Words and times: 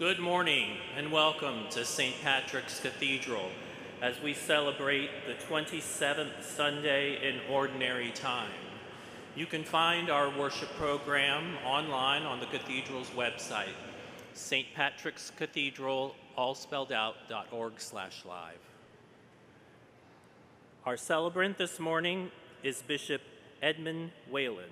Good 0.00 0.18
morning 0.18 0.78
and 0.96 1.12
welcome 1.12 1.64
to 1.72 1.84
St. 1.84 2.14
Patrick's 2.22 2.80
Cathedral 2.80 3.50
as 4.00 4.18
we 4.22 4.32
celebrate 4.32 5.10
the 5.26 5.34
27th 5.34 6.42
Sunday 6.42 7.18
in 7.28 7.38
Ordinary 7.52 8.10
Time. 8.12 8.48
You 9.36 9.44
can 9.44 9.62
find 9.62 10.08
our 10.08 10.30
worship 10.30 10.70
program 10.78 11.58
online 11.66 12.22
on 12.22 12.40
the 12.40 12.46
Cathedral's 12.46 13.10
website, 13.10 13.74
St. 14.32 14.68
Patrick's 14.74 15.32
Cathedral, 15.36 16.16
all 16.34 16.54
spelled 16.54 16.92
out, 16.92 17.16
.org 17.52 17.74
slash 17.76 18.24
live. 18.26 18.56
Our 20.86 20.96
celebrant 20.96 21.58
this 21.58 21.78
morning 21.78 22.30
is 22.62 22.80
Bishop 22.80 23.20
Edmund 23.60 24.12
Whalen. 24.30 24.70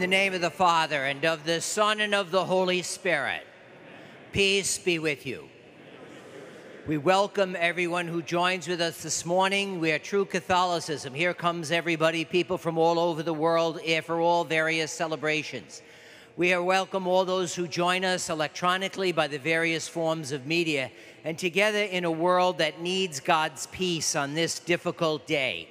The 0.00 0.06
name 0.06 0.32
of 0.32 0.40
the 0.40 0.50
Father, 0.50 1.04
and 1.04 1.26
of 1.26 1.44
the 1.44 1.60
Son, 1.60 2.00
and 2.00 2.14
of 2.14 2.30
the 2.30 2.46
Holy 2.46 2.80
Spirit. 2.80 3.46
Peace 4.32 4.78
be 4.78 4.98
with 4.98 5.26
you. 5.26 5.46
We 6.86 6.96
welcome 6.96 7.54
everyone 7.58 8.08
who 8.08 8.22
joins 8.22 8.66
with 8.66 8.80
us 8.80 9.02
this 9.02 9.26
morning. 9.26 9.78
We 9.78 9.92
are 9.92 9.98
True 9.98 10.24
Catholicism. 10.24 11.12
Here 11.12 11.34
comes 11.34 11.70
everybody, 11.70 12.24
people 12.24 12.56
from 12.56 12.78
all 12.78 12.98
over 12.98 13.22
the 13.22 13.34
world, 13.34 13.78
for 14.04 14.22
all 14.22 14.42
various 14.42 14.90
celebrations. 14.90 15.82
We 16.34 16.54
are 16.54 16.62
welcome 16.62 17.06
all 17.06 17.26
those 17.26 17.54
who 17.54 17.68
join 17.68 18.02
us 18.02 18.30
electronically 18.30 19.12
by 19.12 19.26
the 19.26 19.38
various 19.38 19.86
forms 19.86 20.32
of 20.32 20.46
media, 20.46 20.90
and 21.24 21.36
together 21.36 21.82
in 21.82 22.06
a 22.06 22.10
world 22.10 22.56
that 22.56 22.80
needs 22.80 23.20
God's 23.20 23.66
peace 23.66 24.16
on 24.16 24.32
this 24.32 24.60
difficult 24.60 25.26
day. 25.26 25.68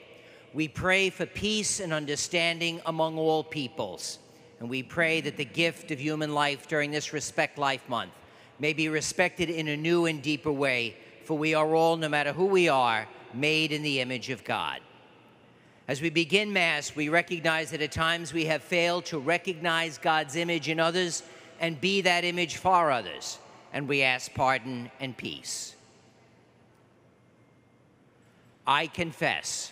We 0.54 0.68
pray 0.68 1.10
for 1.10 1.26
peace 1.26 1.80
and 1.80 1.94
understanding 1.94 2.82
among 2.86 3.18
all 3.18 3.44
peoples. 3.44 4.20
And 4.60 4.70
we 4.70 4.84
pray 4.84 5.22
that 5.22 5.38
the 5.38 5.46
gift 5.46 5.92
of 5.92 6.00
human 6.00 6.34
life 6.34 6.68
during 6.68 6.92
this 6.92 7.14
Respect 7.14 7.58
Life 7.58 7.88
Month 7.88 8.12
may 8.60 8.74
be 8.74 8.90
respected 8.90 9.50
in 9.50 9.68
a 9.70 9.78
new 9.78 10.06
and 10.06 10.22
deeper 10.22 10.52
way, 10.52 10.98
for 11.24 11.38
we 11.38 11.54
are 11.54 11.76
all, 11.76 11.96
no 11.96 12.10
matter 12.10 12.34
who 12.34 12.46
we 12.46 12.68
are, 12.68 13.08
made 13.34 13.72
in 13.72 13.84
the 13.84 14.02
image 14.02 14.30
of 14.30 14.44
God. 14.44 14.82
As 15.88 16.02
we 16.02 16.10
begin 16.10 16.52
Mass, 16.52 16.96
we 16.96 17.10
recognize 17.10 17.72
that 17.72 17.82
at 17.82 17.92
times 17.92 18.34
we 18.34 18.46
have 18.46 18.62
failed 18.62 19.06
to 19.06 19.18
recognize 19.18 19.98
God's 19.98 20.36
image 20.36 20.68
in 20.68 20.80
others 20.80 21.24
and 21.60 21.80
be 21.80 22.02
that 22.02 22.24
image 22.24 22.58
for 22.58 22.92
others, 22.92 23.40
and 23.74 23.88
we 23.88 24.04
ask 24.04 24.34
pardon 24.34 24.92
and 25.00 25.16
peace. 25.16 25.76
I 28.68 28.88
confess 28.88 29.72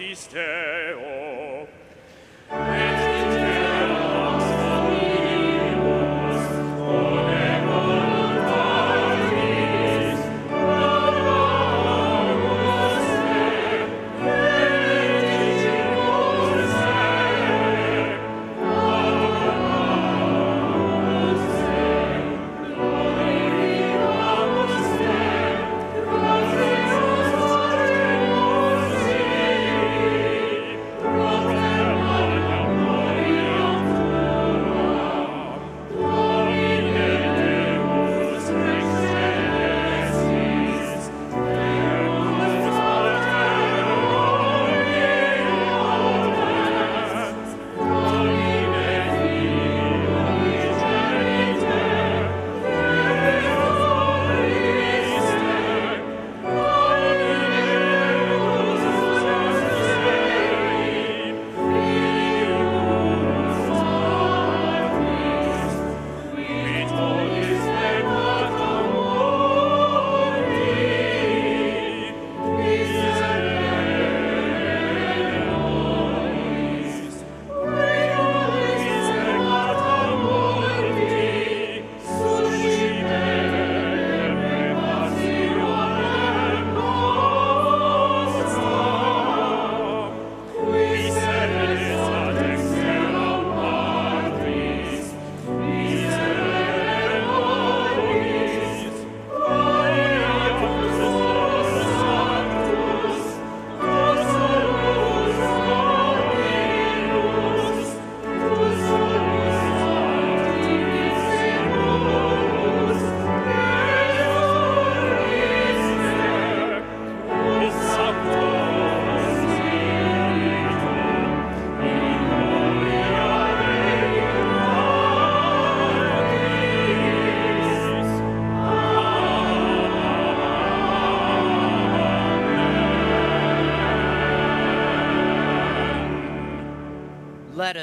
Excelsis 0.00 0.28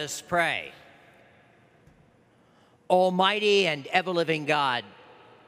us 0.09 0.23
pray. 0.27 0.71
Almighty 2.89 3.67
and 3.67 3.85
ever 3.87 4.09
living 4.09 4.45
God, 4.45 4.83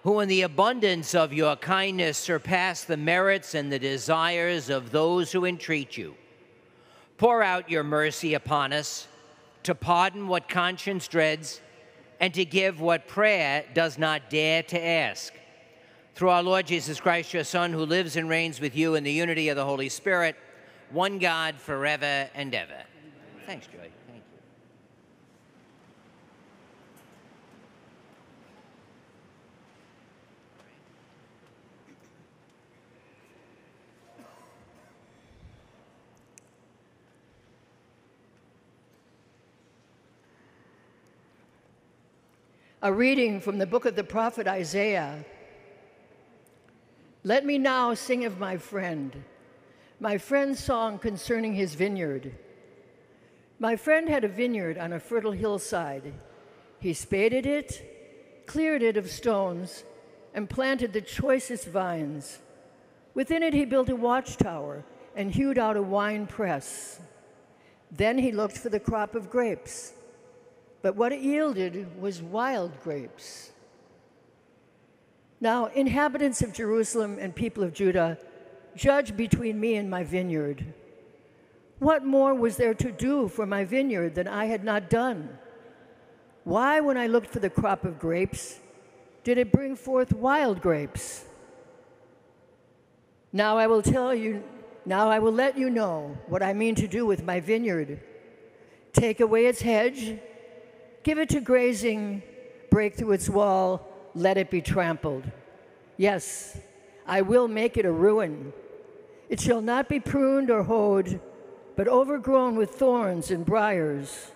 who 0.04 0.20
in 0.20 0.30
the 0.30 0.44
abundance 0.44 1.16
of 1.16 1.34
your 1.34 1.56
kindness 1.56 2.16
surpass 2.16 2.84
the 2.84 2.96
merits 2.96 3.56
and 3.56 3.72
the 3.72 3.80
desires 3.80 4.70
of 4.70 4.92
those 4.92 5.32
who 5.32 5.46
entreat 5.46 5.98
you, 5.98 6.14
pour 7.18 7.42
out 7.42 7.72
your 7.72 7.84
mercy 7.84 8.36
upon 8.36 8.72
us 8.72 9.08
to 9.64 9.74
pardon 9.74 10.28
what 10.28 10.48
conscience 10.48 11.08
dreads 11.08 11.60
and 12.20 12.32
to 12.36 12.46
give 12.46 12.80
what 12.80 13.08
prayer 13.08 13.66
does 13.74 13.98
not 13.98 14.30
dare 14.30 14.62
to 14.62 14.80
ask. 14.80 15.34
Through 16.14 16.30
our 16.30 16.44
Lord 16.44 16.68
Jesus 16.68 17.00
Christ, 17.00 17.34
your 17.34 17.44
Son, 17.44 17.74
who 17.74 17.84
lives 17.84 18.16
and 18.16 18.30
reigns 18.30 18.62
with 18.62 18.76
you 18.76 18.94
in 18.94 19.04
the 19.04 19.12
unity 19.12 19.50
of 19.50 19.56
the 19.56 19.66
Holy 19.66 19.90
Spirit, 19.90 20.36
one 20.92 21.18
God 21.18 21.56
forever 21.56 22.30
and 22.36 22.54
ever. 22.54 22.84
Thanks, 23.48 23.66
Joy. 23.66 23.90
Thank 24.08 24.24
you. 24.32 24.42
A 42.84 42.92
reading 42.92 43.40
from 43.40 43.60
the 43.60 43.68
book 43.68 43.86
of 43.86 43.96
the 43.96 44.04
prophet 44.04 44.48
Isaiah. 44.48 45.24
Let 47.24 47.46
me 47.46 47.60
now 47.60 47.94
sing 47.94 48.26
of 48.26 48.40
my 48.40 48.58
friend, 48.58 49.24
my 50.00 50.18
friend's 50.18 50.64
song 50.64 50.98
concerning 50.98 51.54
his 51.54 51.76
vineyard. 51.76 52.36
My 53.60 53.76
friend 53.76 54.10
had 54.10 54.24
a 54.24 54.28
vineyard 54.28 54.80
on 54.80 54.94
a 54.94 55.00
fertile 55.00 55.32
hillside. 55.32 56.12
He 56.80 56.96
spaded 56.96 57.46
it, 57.46 58.44
cleared 58.48 58.82
it 58.82 58.98
of 58.98 59.12
stones, 59.12 59.84
and 60.34 60.50
planted 60.50 60.92
the 60.92 61.02
choicest 61.02 61.68
vines. 61.68 62.40
Within 63.14 63.44
it, 63.44 63.54
he 63.54 63.66
built 63.66 63.90
a 63.90 63.96
watchtower 63.96 64.84
and 65.16 65.32
hewed 65.32 65.60
out 65.60 65.78
a 65.78 65.84
wine 65.84 66.26
press. 66.26 67.00
Then 67.92 68.18
he 68.18 68.32
looked 68.32 68.58
for 68.58 68.70
the 68.70 68.80
crop 68.80 69.14
of 69.14 69.30
grapes 69.30 69.94
but 70.82 70.96
what 70.96 71.12
it 71.12 71.22
yielded 71.22 72.00
was 72.00 72.22
wild 72.22 72.82
grapes. 72.82 73.52
Now, 75.40 75.68
inhabitants 75.68 76.42
of 76.42 76.54
Jerusalem 76.54 77.18
and 77.20 77.36
people 77.36 77.64
of 77.64 77.74
Judah, 77.74 78.18
judge 78.76 79.16
between 79.18 79.60
me 79.60 79.76
and 79.76 79.90
my 79.90 80.04
vineyard. 80.04 80.74
What 81.80 82.06
more 82.06 82.36
was 82.36 82.58
there 82.58 82.76
to 82.76 82.92
do 82.92 83.28
for 83.28 83.46
my 83.46 83.66
vineyard 83.66 84.16
than 84.16 84.28
I 84.28 84.46
had 84.46 84.64
not 84.64 84.90
done? 84.90 85.38
Why, 86.44 86.80
when 86.80 86.98
I 86.98 87.08
looked 87.08 87.32
for 87.32 87.40
the 87.40 87.50
crop 87.50 87.86
of 87.86 88.00
grapes, 88.00 88.60
did 89.24 89.38
it 89.38 89.52
bring 89.52 89.76
forth 89.76 90.14
wild 90.14 90.62
grapes? 90.62 91.26
Now 93.34 93.58
I 93.58 93.68
will 93.68 93.82
tell 93.82 94.14
you, 94.14 94.44
now 94.86 95.10
I 95.10 95.20
will 95.20 95.32
let 95.32 95.58
you 95.58 95.70
know 95.70 96.18
what 96.28 96.44
I 96.44 96.54
mean 96.54 96.76
to 96.76 96.88
do 96.88 97.06
with 97.06 97.24
my 97.24 97.40
vineyard. 97.40 98.00
Take 98.94 99.20
away 99.20 99.46
its 99.46 99.62
hedge 99.62 100.20
Give 101.04 101.18
it 101.18 101.30
to 101.30 101.40
grazing, 101.40 102.22
break 102.70 102.96
through 102.96 103.14
its 103.14 103.30
wall, 103.30 103.88
let 104.14 104.38
it 104.38 104.50
be 104.50 104.62
trampled. 104.62 105.24
Yes, 105.98 106.60
I 107.08 107.22
will 107.22 107.48
make 107.48 107.78
it 107.78 107.86
a 107.86 107.92
ruin. 107.92 108.54
It 109.30 109.40
shall 109.40 109.62
not 109.62 109.90
be 109.90 110.00
pruned 110.00 110.52
or 110.52 110.64
hoed, 110.64 111.20
but 111.76 111.88
overgrown 111.88 112.56
with 112.56 112.72
thorns 112.72 113.32
and 113.32 113.46
briers. 113.46 114.32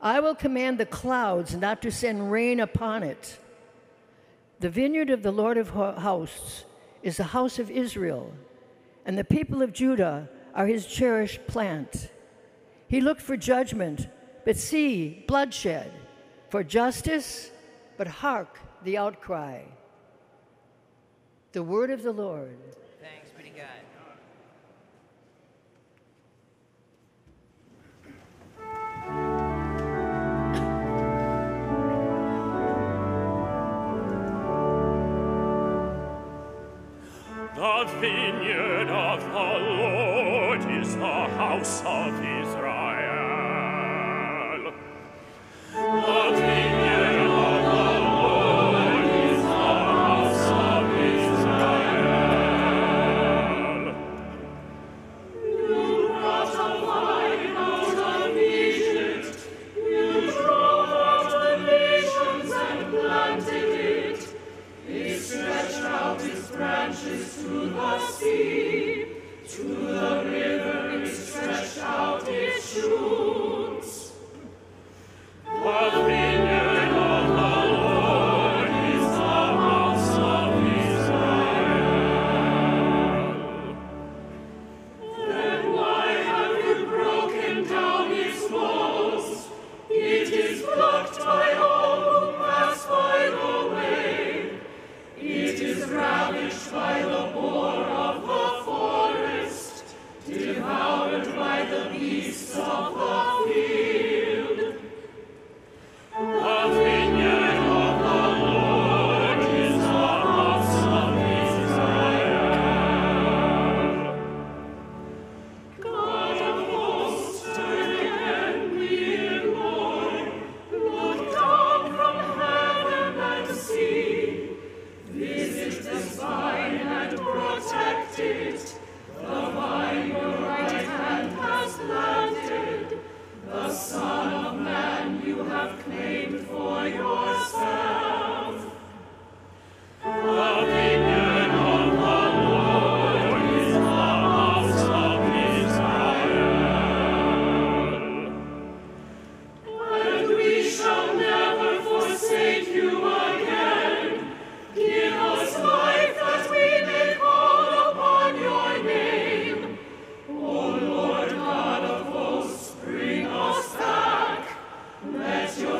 I 0.00 0.20
will 0.20 0.34
command 0.34 0.78
the 0.78 0.86
clouds 0.86 1.56
not 1.56 1.82
to 1.82 1.90
send 1.90 2.30
rain 2.30 2.60
upon 2.60 3.02
it. 3.02 3.38
The 4.60 4.70
vineyard 4.70 5.10
of 5.10 5.22
the 5.22 5.32
Lord 5.32 5.56
of 5.56 5.70
hosts 5.70 6.64
is 7.02 7.16
the 7.16 7.24
house 7.24 7.58
of 7.58 7.70
Israel, 7.70 8.32
and 9.04 9.18
the 9.18 9.24
people 9.24 9.62
of 9.62 9.72
Judah 9.72 10.28
are 10.54 10.66
his 10.66 10.86
cherished 10.86 11.46
plant. 11.46 12.10
He 12.86 13.00
looked 13.00 13.22
for 13.22 13.36
judgment 13.36 14.08
but 14.48 14.56
see 14.56 15.22
bloodshed, 15.28 15.92
for 16.48 16.64
justice, 16.64 17.50
but 17.98 18.06
hark 18.06 18.58
the 18.82 18.96
outcry. 18.96 19.60
The 21.52 21.62
word 21.62 21.90
of 21.90 22.02
the 22.02 22.12
Lord. 22.12 22.56
Thanks 22.98 23.28
be 23.36 23.42
to 23.42 23.50
God. 23.50 23.66
The 37.54 38.00
vineyard 38.00 38.88
of 38.88 39.20
the 39.24 39.58
Lord 39.76 40.60
is 40.80 40.96
the 40.96 41.04
house 41.36 41.82
of 41.84 42.14
Israel. 42.14 42.87
Of 46.08 46.57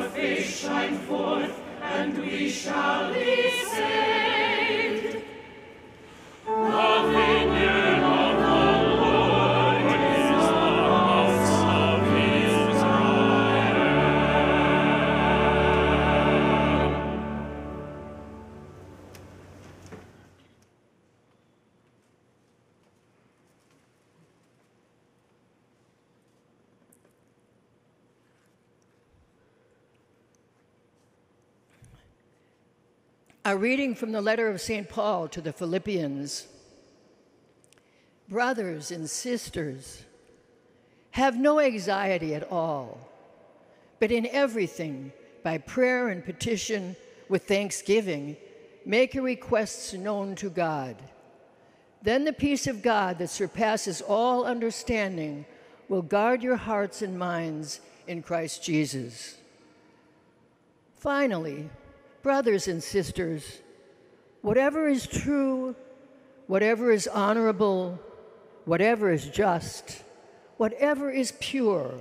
salvation 0.09 0.43
shine 0.43 0.97
forth, 0.99 1.59
and 1.81 2.17
we 2.17 2.49
shall 2.49 3.13
be 3.13 3.51
saved. 3.65 4.28
Reading 33.57 33.95
from 33.95 34.11
the 34.11 34.21
letter 34.21 34.47
of 34.49 34.61
St. 34.61 34.87
Paul 34.87 35.27
to 35.29 35.41
the 35.41 35.53
Philippians. 35.53 36.47
Brothers 38.27 38.91
and 38.91 39.09
sisters, 39.09 40.03
have 41.11 41.37
no 41.37 41.59
anxiety 41.59 42.35
at 42.35 42.49
all, 42.51 42.99
but 43.99 44.11
in 44.11 44.27
everything, 44.27 45.11
by 45.43 45.57
prayer 45.57 46.09
and 46.09 46.23
petition, 46.23 46.95
with 47.27 47.47
thanksgiving, 47.47 48.37
make 48.85 49.13
your 49.13 49.23
requests 49.23 49.93
known 49.93 50.35
to 50.35 50.49
God. 50.49 50.95
Then 52.01 52.25
the 52.25 52.33
peace 52.33 52.67
of 52.67 52.81
God 52.81 53.17
that 53.19 53.29
surpasses 53.29 54.01
all 54.01 54.45
understanding 54.45 55.45
will 55.89 56.01
guard 56.01 56.43
your 56.43 56.55
hearts 56.55 57.01
and 57.01 57.17
minds 57.17 57.81
in 58.07 58.21
Christ 58.21 58.63
Jesus. 58.63 59.37
Finally, 60.97 61.69
brothers 62.21 62.67
and 62.67 62.81
sisters, 62.81 63.61
whatever 64.41 64.87
is 64.87 65.07
true, 65.07 65.75
whatever 66.47 66.91
is 66.91 67.07
honorable, 67.07 67.99
whatever 68.65 69.11
is 69.11 69.27
just, 69.27 70.03
whatever 70.57 71.09
is 71.09 71.33
pure, 71.39 71.93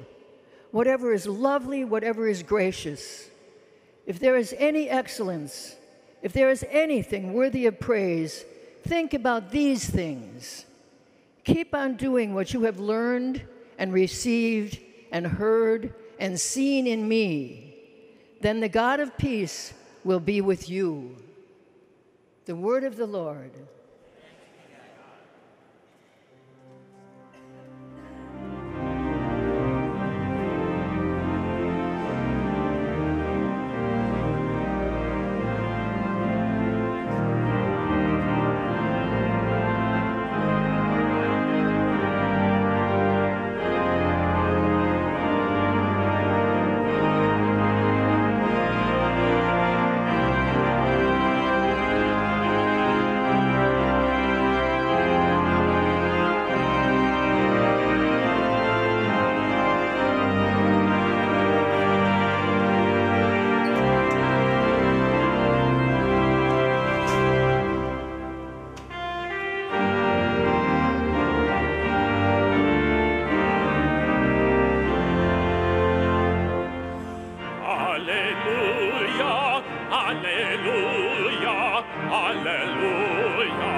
whatever 0.70 1.12
is 1.12 1.26
lovely, 1.26 1.84
whatever 1.84 2.28
is 2.28 2.42
gracious, 2.42 3.28
if 4.06 4.18
there 4.18 4.36
is 4.36 4.54
any 4.58 4.88
excellence, 4.88 5.76
if 6.22 6.32
there 6.32 6.50
is 6.50 6.64
anything 6.70 7.34
worthy 7.34 7.66
of 7.66 7.78
praise, 7.78 8.44
think 8.84 9.14
about 9.14 9.50
these 9.50 9.88
things. 9.88 10.64
Keep 11.44 11.74
on 11.74 11.96
doing 11.96 12.34
what 12.34 12.52
you 12.52 12.62
have 12.62 12.80
learned 12.80 13.42
and 13.78 13.92
received 13.92 14.78
and 15.12 15.26
heard 15.26 15.94
and 16.18 16.38
seen 16.38 16.86
in 16.86 17.06
me. 17.08 17.74
Then 18.40 18.60
the 18.60 18.68
God 18.68 19.00
of 19.00 19.16
peace 19.16 19.72
will 20.08 20.20
be 20.20 20.40
with 20.40 20.70
you. 20.70 21.14
The 22.46 22.56
word 22.56 22.82
of 22.82 22.96
the 22.96 23.06
Lord. 23.06 23.52
Alleluia, 78.68 79.64
Alleluia, 79.90 81.56
Alleluia. 82.12 83.74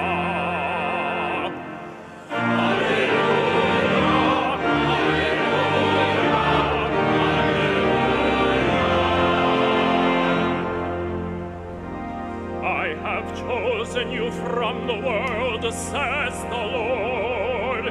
I 12.63 12.95
have 13.01 13.27
chosen 13.37 14.11
you 14.11 14.29
from 14.31 14.87
the 14.87 14.95
world, 14.95 15.63
says 15.73 16.43
the 16.43 16.63
Lord, 16.77 17.85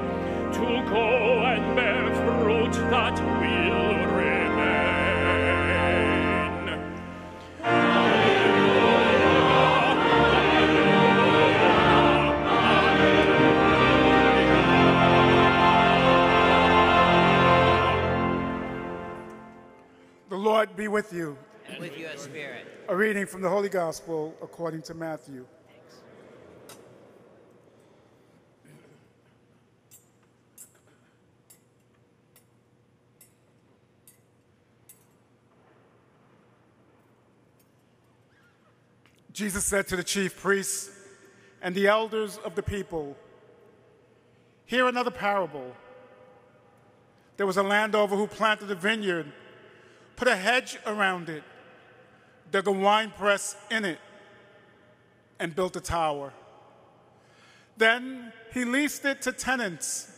to 0.52 0.66
go 0.90 1.29
be 20.80 20.88
with 20.88 21.12
you. 21.12 21.36
And 21.68 21.78
with 21.78 21.98
your 21.98 22.16
spirit. 22.16 22.66
A 22.88 22.96
reading 22.96 23.26
from 23.26 23.42
the 23.42 23.50
Holy 23.50 23.68
Gospel 23.68 24.34
according 24.40 24.80
to 24.84 24.94
Matthew. 24.94 25.44
Jesus 39.34 39.66
said 39.66 39.86
to 39.88 39.96
the 39.96 40.02
chief 40.02 40.40
priests 40.40 40.90
and 41.60 41.74
the 41.74 41.88
elders 41.88 42.38
of 42.38 42.54
the 42.54 42.62
people, 42.62 43.18
Hear 44.64 44.88
another 44.88 45.10
parable. 45.10 45.76
There 47.36 47.46
was 47.46 47.58
a 47.58 47.62
landowner 47.62 48.16
who 48.16 48.26
planted 48.26 48.70
a 48.70 48.74
vineyard, 48.74 49.30
put 50.20 50.28
a 50.28 50.36
hedge 50.36 50.76
around 50.84 51.30
it, 51.30 51.42
dug 52.52 52.66
a 52.66 52.70
wine 52.70 53.10
press 53.16 53.56
in 53.70 53.86
it, 53.86 53.98
and 55.38 55.56
built 55.56 55.74
a 55.76 55.80
tower. 55.80 56.30
Then 57.78 58.30
he 58.52 58.66
leased 58.66 59.06
it 59.06 59.22
to 59.22 59.32
tenants 59.32 60.12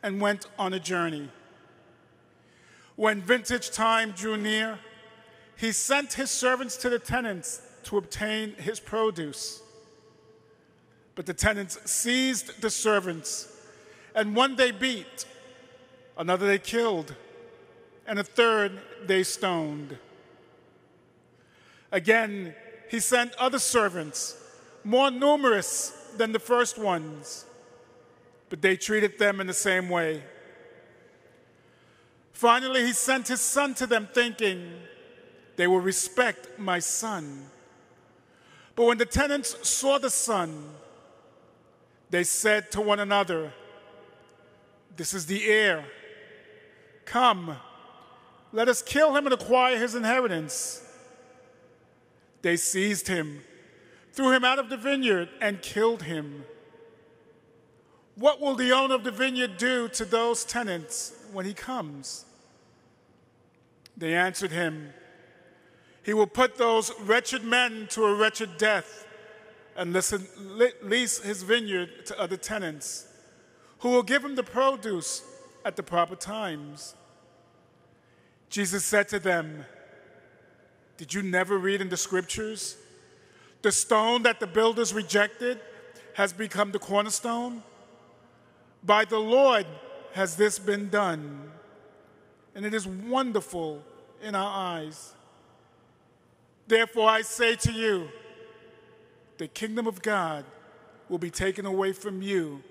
and 0.00 0.20
went 0.20 0.46
on 0.60 0.74
a 0.74 0.78
journey. 0.78 1.28
When 2.94 3.20
vintage 3.20 3.72
time 3.72 4.12
drew 4.12 4.36
near, 4.36 4.78
he 5.56 5.72
sent 5.72 6.12
his 6.12 6.30
servants 6.30 6.76
to 6.76 6.88
the 6.88 7.00
tenants 7.00 7.62
to 7.82 7.96
obtain 7.96 8.52
his 8.52 8.78
produce. 8.78 9.60
But 11.16 11.26
the 11.26 11.34
tenants 11.34 11.90
seized 11.90 12.62
the 12.62 12.70
servants, 12.70 13.52
and 14.14 14.36
one 14.36 14.54
they 14.54 14.70
beat, 14.70 15.26
another 16.16 16.46
they 16.46 16.60
killed, 16.60 17.16
and 18.06 18.18
a 18.18 18.24
third 18.24 18.80
they 19.06 19.22
stoned. 19.22 19.98
Again, 21.90 22.54
he 22.90 23.00
sent 23.00 23.34
other 23.34 23.58
servants, 23.58 24.36
more 24.84 25.10
numerous 25.10 25.90
than 26.16 26.32
the 26.32 26.38
first 26.38 26.78
ones, 26.78 27.44
but 28.48 28.60
they 28.60 28.76
treated 28.76 29.18
them 29.18 29.40
in 29.40 29.46
the 29.46 29.54
same 29.54 29.88
way. 29.88 30.22
Finally, 32.32 32.84
he 32.84 32.92
sent 32.92 33.28
his 33.28 33.40
son 33.40 33.74
to 33.74 33.86
them, 33.86 34.08
thinking, 34.12 34.72
They 35.56 35.66
will 35.66 35.80
respect 35.80 36.58
my 36.58 36.80
son. 36.80 37.46
But 38.74 38.86
when 38.86 38.98
the 38.98 39.06
tenants 39.06 39.68
saw 39.68 39.98
the 39.98 40.10
son, 40.10 40.64
they 42.10 42.24
said 42.24 42.70
to 42.72 42.80
one 42.80 43.00
another, 43.00 43.52
This 44.96 45.14
is 45.14 45.26
the 45.26 45.44
heir. 45.44 45.84
Come, 47.04 47.56
let 48.52 48.68
us 48.68 48.82
kill 48.82 49.16
him 49.16 49.26
and 49.26 49.34
acquire 49.34 49.78
his 49.78 49.94
inheritance. 49.94 50.82
They 52.42 52.56
seized 52.56 53.08
him, 53.08 53.42
threw 54.12 54.32
him 54.32 54.44
out 54.44 54.58
of 54.58 54.68
the 54.68 54.76
vineyard, 54.76 55.28
and 55.40 55.62
killed 55.62 56.02
him. 56.02 56.44
What 58.16 58.40
will 58.40 58.54
the 58.54 58.72
owner 58.72 58.94
of 58.94 59.04
the 59.04 59.10
vineyard 59.10 59.56
do 59.56 59.88
to 59.88 60.04
those 60.04 60.44
tenants 60.44 61.14
when 61.32 61.46
he 61.46 61.54
comes? 61.54 62.26
They 63.96 64.14
answered 64.14 64.52
him, 64.52 64.92
He 66.02 66.12
will 66.12 66.26
put 66.26 66.56
those 66.56 66.92
wretched 67.00 67.44
men 67.44 67.86
to 67.90 68.04
a 68.04 68.14
wretched 68.14 68.58
death 68.58 69.06
and 69.76 69.92
listen, 69.92 70.26
le- 70.36 70.72
lease 70.82 71.18
his 71.20 71.42
vineyard 71.42 72.06
to 72.06 72.18
other 72.20 72.36
tenants, 72.36 73.06
who 73.78 73.90
will 73.90 74.02
give 74.02 74.24
him 74.24 74.34
the 74.34 74.42
produce 74.42 75.22
at 75.64 75.76
the 75.76 75.82
proper 75.82 76.16
times. 76.16 76.94
Jesus 78.52 78.84
said 78.84 79.08
to 79.08 79.18
them, 79.18 79.64
Did 80.98 81.14
you 81.14 81.22
never 81.22 81.56
read 81.56 81.80
in 81.80 81.88
the 81.88 81.96
scriptures? 81.96 82.76
The 83.62 83.72
stone 83.72 84.24
that 84.24 84.40
the 84.40 84.46
builders 84.46 84.92
rejected 84.92 85.58
has 86.16 86.34
become 86.34 86.70
the 86.70 86.78
cornerstone. 86.78 87.62
By 88.84 89.06
the 89.06 89.18
Lord 89.18 89.64
has 90.12 90.36
this 90.36 90.58
been 90.58 90.90
done, 90.90 91.50
and 92.54 92.66
it 92.66 92.74
is 92.74 92.86
wonderful 92.86 93.82
in 94.22 94.34
our 94.34 94.54
eyes. 94.54 95.14
Therefore, 96.68 97.08
I 97.08 97.22
say 97.22 97.56
to 97.56 97.72
you, 97.72 98.10
the 99.38 99.48
kingdom 99.48 99.86
of 99.86 100.02
God 100.02 100.44
will 101.08 101.16
be 101.16 101.30
taken 101.30 101.64
away 101.64 101.94
from 101.94 102.20
you 102.20 102.62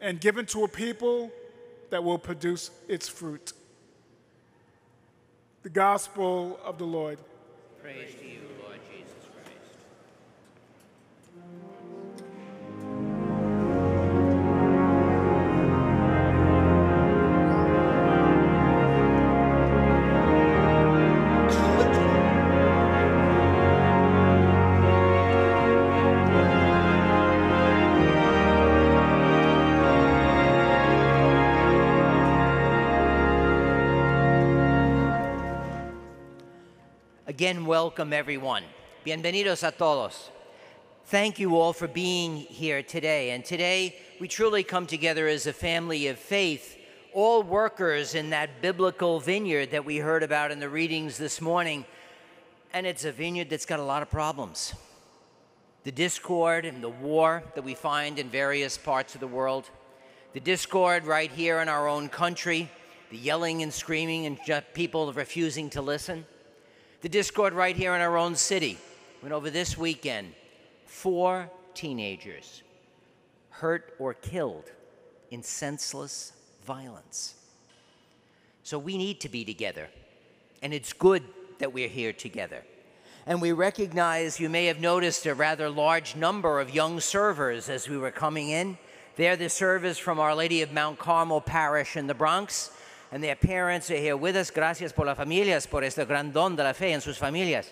and 0.00 0.18
given 0.18 0.46
to 0.46 0.64
a 0.64 0.68
people 0.68 1.30
that 1.90 2.02
will 2.02 2.18
produce 2.18 2.70
its 2.88 3.06
fruit. 3.06 3.52
The 5.62 5.68
gospel 5.68 6.58
of 6.64 6.78
the 6.78 6.86
Lord. 6.86 7.18
Praise 7.82 8.14
to 8.14 8.26
you, 8.26 8.39
Again, 37.40 37.64
welcome 37.64 38.12
everyone. 38.12 38.64
Bienvenidos 39.02 39.66
a 39.66 39.72
todos. 39.72 40.28
Thank 41.06 41.38
you 41.38 41.56
all 41.56 41.72
for 41.72 41.88
being 41.88 42.36
here 42.36 42.82
today. 42.82 43.30
And 43.30 43.42
today, 43.42 43.96
we 44.20 44.28
truly 44.28 44.62
come 44.62 44.86
together 44.86 45.26
as 45.26 45.46
a 45.46 45.54
family 45.54 46.08
of 46.08 46.18
faith, 46.18 46.76
all 47.14 47.42
workers 47.42 48.14
in 48.14 48.28
that 48.28 48.60
biblical 48.60 49.20
vineyard 49.20 49.70
that 49.70 49.86
we 49.86 49.96
heard 49.96 50.22
about 50.22 50.50
in 50.50 50.60
the 50.60 50.68
readings 50.68 51.16
this 51.16 51.40
morning. 51.40 51.86
And 52.74 52.86
it's 52.86 53.06
a 53.06 53.10
vineyard 53.10 53.48
that's 53.48 53.64
got 53.64 53.80
a 53.80 53.84
lot 53.84 54.02
of 54.02 54.10
problems. 54.10 54.74
The 55.84 55.92
discord 55.92 56.66
and 56.66 56.84
the 56.84 56.90
war 56.90 57.42
that 57.54 57.64
we 57.64 57.72
find 57.72 58.18
in 58.18 58.28
various 58.28 58.76
parts 58.76 59.14
of 59.14 59.22
the 59.22 59.26
world, 59.26 59.70
the 60.34 60.40
discord 60.40 61.06
right 61.06 61.30
here 61.30 61.60
in 61.60 61.70
our 61.70 61.88
own 61.88 62.10
country, 62.10 62.68
the 63.10 63.16
yelling 63.16 63.62
and 63.62 63.72
screaming 63.72 64.26
and 64.26 64.38
people 64.74 65.10
refusing 65.14 65.70
to 65.70 65.80
listen 65.80 66.26
the 67.00 67.08
discord 67.08 67.54
right 67.54 67.76
here 67.76 67.94
in 67.94 68.00
our 68.00 68.16
own 68.16 68.34
city. 68.34 68.78
When 69.20 69.32
over 69.32 69.50
this 69.50 69.76
weekend, 69.76 70.32
four 70.86 71.50
teenagers 71.74 72.62
hurt 73.50 73.94
or 73.98 74.14
killed 74.14 74.70
in 75.30 75.42
senseless 75.42 76.32
violence. 76.64 77.34
So 78.62 78.78
we 78.78 78.96
need 78.96 79.20
to 79.20 79.28
be 79.28 79.44
together, 79.44 79.88
and 80.62 80.72
it's 80.72 80.92
good 80.92 81.22
that 81.58 81.72
we're 81.72 81.88
here 81.88 82.12
together. 82.12 82.62
And 83.26 83.42
we 83.42 83.52
recognize, 83.52 84.40
you 84.40 84.48
may 84.48 84.66
have 84.66 84.80
noticed, 84.80 85.26
a 85.26 85.34
rather 85.34 85.68
large 85.68 86.16
number 86.16 86.60
of 86.60 86.74
young 86.74 87.00
servers 87.00 87.68
as 87.68 87.88
we 87.88 87.98
were 87.98 88.10
coming 88.10 88.48
in. 88.48 88.78
They're 89.16 89.36
the 89.36 89.50
servers 89.50 89.98
from 89.98 90.18
Our 90.18 90.34
Lady 90.34 90.62
of 90.62 90.72
Mount 90.72 90.98
Carmel 90.98 91.40
Parish 91.40 91.96
in 91.96 92.06
the 92.06 92.14
Bronx 92.14 92.70
and 93.12 93.22
their 93.22 93.36
parents 93.36 93.90
are 93.90 93.96
here 93.96 94.16
with 94.16 94.36
us. 94.36 94.50
Gracias 94.50 94.92
por 94.92 95.06
las 95.06 95.16
familias, 95.16 95.68
por 95.68 95.82
este 95.82 96.06
gran 96.06 96.32
don 96.32 96.56
de 96.56 96.64
la 96.64 96.72
fe 96.72 96.92
en 96.92 97.00
sus 97.00 97.18
familias. 97.18 97.70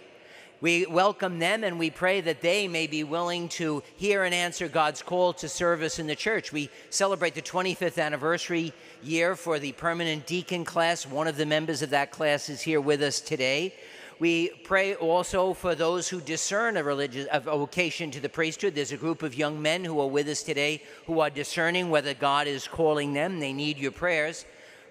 We 0.61 0.87
welcome 0.87 1.39
them 1.39 1.63
and 1.63 1.79
we 1.79 1.89
pray 1.89 2.21
that 2.23 2.41
they 2.41 2.67
may 2.67 2.89
be 2.89 3.05
willing 3.05 3.49
to 3.51 3.85
hear 3.97 4.25
and 4.25 4.35
answer 4.35 4.67
God's 4.67 5.03
call 5.03 5.33
to 5.35 5.49
service 5.49 6.01
in 6.01 6.09
the 6.09 6.17
church. 6.17 6.53
We 6.53 6.69
celebrate 6.91 7.37
the 7.37 7.43
25th 7.43 8.03
anniversary 8.03 8.73
year 9.01 9.37
for 9.37 9.61
the 9.61 9.71
permanent 9.71 10.27
deacon 10.27 10.65
class. 10.65 11.07
One 11.07 11.29
of 11.29 11.37
the 11.37 11.47
members 11.47 11.81
of 11.83 11.91
that 11.91 12.11
class 12.11 12.49
is 12.49 12.61
here 12.61 12.81
with 12.81 13.03
us 13.03 13.21
today. 13.21 13.73
We 14.19 14.49
pray 14.65 14.97
also 14.97 15.53
for 15.53 15.77
those 15.77 16.09
who 16.09 16.21
discern 16.21 16.77
a 16.77 16.83
religious 16.83 17.29
a 17.31 17.39
vocation 17.39 18.11
to 18.11 18.19
the 18.19 18.29
priesthood. 18.29 18.75
There's 18.75 18.91
a 18.91 18.97
group 18.97 19.23
of 19.23 19.37
young 19.37 19.63
men 19.63 19.85
who 19.85 20.01
are 20.01 20.09
with 20.09 20.27
us 20.27 20.43
today 20.43 20.83
who 21.07 21.21
are 21.21 21.31
discerning 21.31 21.89
whether 21.89 22.15
God 22.15 22.49
is 22.49 22.67
calling 22.67 23.13
them. 23.13 23.39
They 23.39 23.53
need 23.53 23.79
your 23.79 23.93
prayers. 23.93 24.45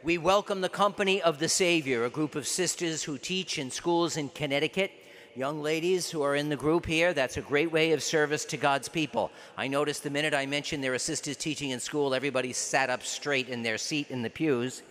We 0.04 0.20
welcome 0.20 0.62
the 0.62 0.70
company 0.70 1.24
of 1.24 1.40
the 1.40 1.50
Savior, 1.50 2.06
a 2.06 2.10
group 2.10 2.36
of 2.36 2.46
sisters 2.46 3.04
who 3.04 3.18
teach 3.18 3.58
in 3.58 3.72
schools 3.72 4.16
in 4.16 4.30
Connecticut. 4.30 4.92
Young 5.36 5.64
ladies 5.64 6.12
who 6.12 6.22
are 6.22 6.36
in 6.36 6.50
the 6.50 6.56
group 6.56 6.86
here, 6.86 7.16
that's 7.16 7.38
a 7.38 7.42
great 7.42 7.72
way 7.72 7.94
of 7.94 8.04
service 8.04 8.46
to 8.46 8.58
God's 8.58 8.88
people. 8.88 9.32
I 9.58 9.68
noticed 9.68 10.04
the 10.04 10.12
minute 10.12 10.36
I 10.36 10.46
mentioned 10.46 10.84
there 10.84 10.94
are 10.94 11.00
sisters 11.00 11.36
teaching 11.36 11.72
in 11.72 11.80
school, 11.80 12.14
everybody 12.14 12.54
sat 12.54 12.92
up 12.92 13.02
straight 13.02 13.50
in 13.50 13.64
their 13.64 13.80
seat 13.80 14.12
in 14.12 14.22
the 14.22 14.30
pews. 14.30 14.84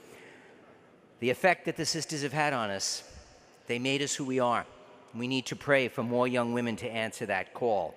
The 1.20 1.30
effect 1.30 1.66
that 1.66 1.76
the 1.76 1.86
sisters 1.86 2.22
have 2.22 2.32
had 2.32 2.52
on 2.52 2.70
us, 2.70 3.04
they 3.68 3.78
made 3.78 4.02
us 4.02 4.14
who 4.14 4.24
we 4.24 4.40
are. 4.40 4.66
We 5.14 5.28
need 5.28 5.46
to 5.46 5.56
pray 5.56 5.86
for 5.86 6.02
more 6.02 6.26
young 6.26 6.52
women 6.52 6.74
to 6.76 6.90
answer 6.90 7.26
that 7.26 7.54
call. 7.54 7.94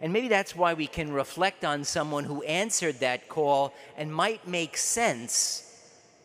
And 0.00 0.12
maybe 0.12 0.28
that's 0.28 0.54
why 0.54 0.74
we 0.74 0.86
can 0.86 1.12
reflect 1.12 1.64
on 1.64 1.82
someone 1.82 2.24
who 2.24 2.42
answered 2.44 3.00
that 3.00 3.28
call 3.28 3.74
and 3.96 4.14
might 4.14 4.46
make 4.46 4.76
sense 4.76 5.68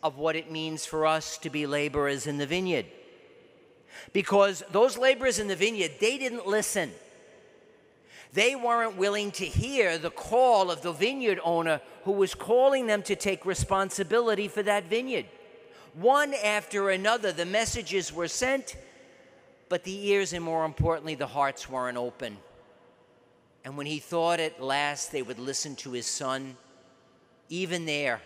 of 0.02 0.16
what 0.16 0.36
it 0.36 0.50
means 0.50 0.84
for 0.84 1.06
us 1.06 1.38
to 1.38 1.50
be 1.50 1.66
laborers 1.66 2.26
in 2.26 2.38
the 2.38 2.46
vineyard. 2.46 2.86
Because 4.12 4.62
those 4.70 4.96
laborers 4.96 5.38
in 5.38 5.48
the 5.48 5.56
vineyard, 5.56 5.92
they 6.00 6.18
didn't 6.18 6.46
listen. 6.46 6.90
They 8.32 8.54
weren't 8.54 8.96
willing 8.96 9.30
to 9.32 9.44
hear 9.44 9.98
the 9.98 10.10
call 10.10 10.70
of 10.70 10.82
the 10.82 10.92
vineyard 10.92 11.40
owner 11.42 11.80
who 12.04 12.12
was 12.12 12.34
calling 12.34 12.86
them 12.86 13.02
to 13.04 13.16
take 13.16 13.46
responsibility 13.46 14.48
for 14.48 14.62
that 14.62 14.84
vineyard. 14.84 15.26
One 15.94 16.34
after 16.34 16.90
another, 16.90 17.32
the 17.32 17.46
messages 17.46 18.12
were 18.12 18.28
sent, 18.28 18.76
but 19.68 19.84
the 19.84 20.08
ears 20.08 20.32
and 20.32 20.44
more 20.44 20.64
importantly, 20.64 21.14
the 21.14 21.26
hearts 21.26 21.68
weren't 21.68 21.96
open. 21.96 22.36
And 23.64 23.76
when 23.76 23.86
he 23.86 23.98
thought 23.98 24.40
at 24.40 24.62
last 24.62 25.10
they 25.10 25.22
would 25.22 25.38
listen 25.38 25.74
to 25.76 25.92
his 25.92 26.06
son, 26.06 26.56
even 27.48 27.86
there, 27.86 28.20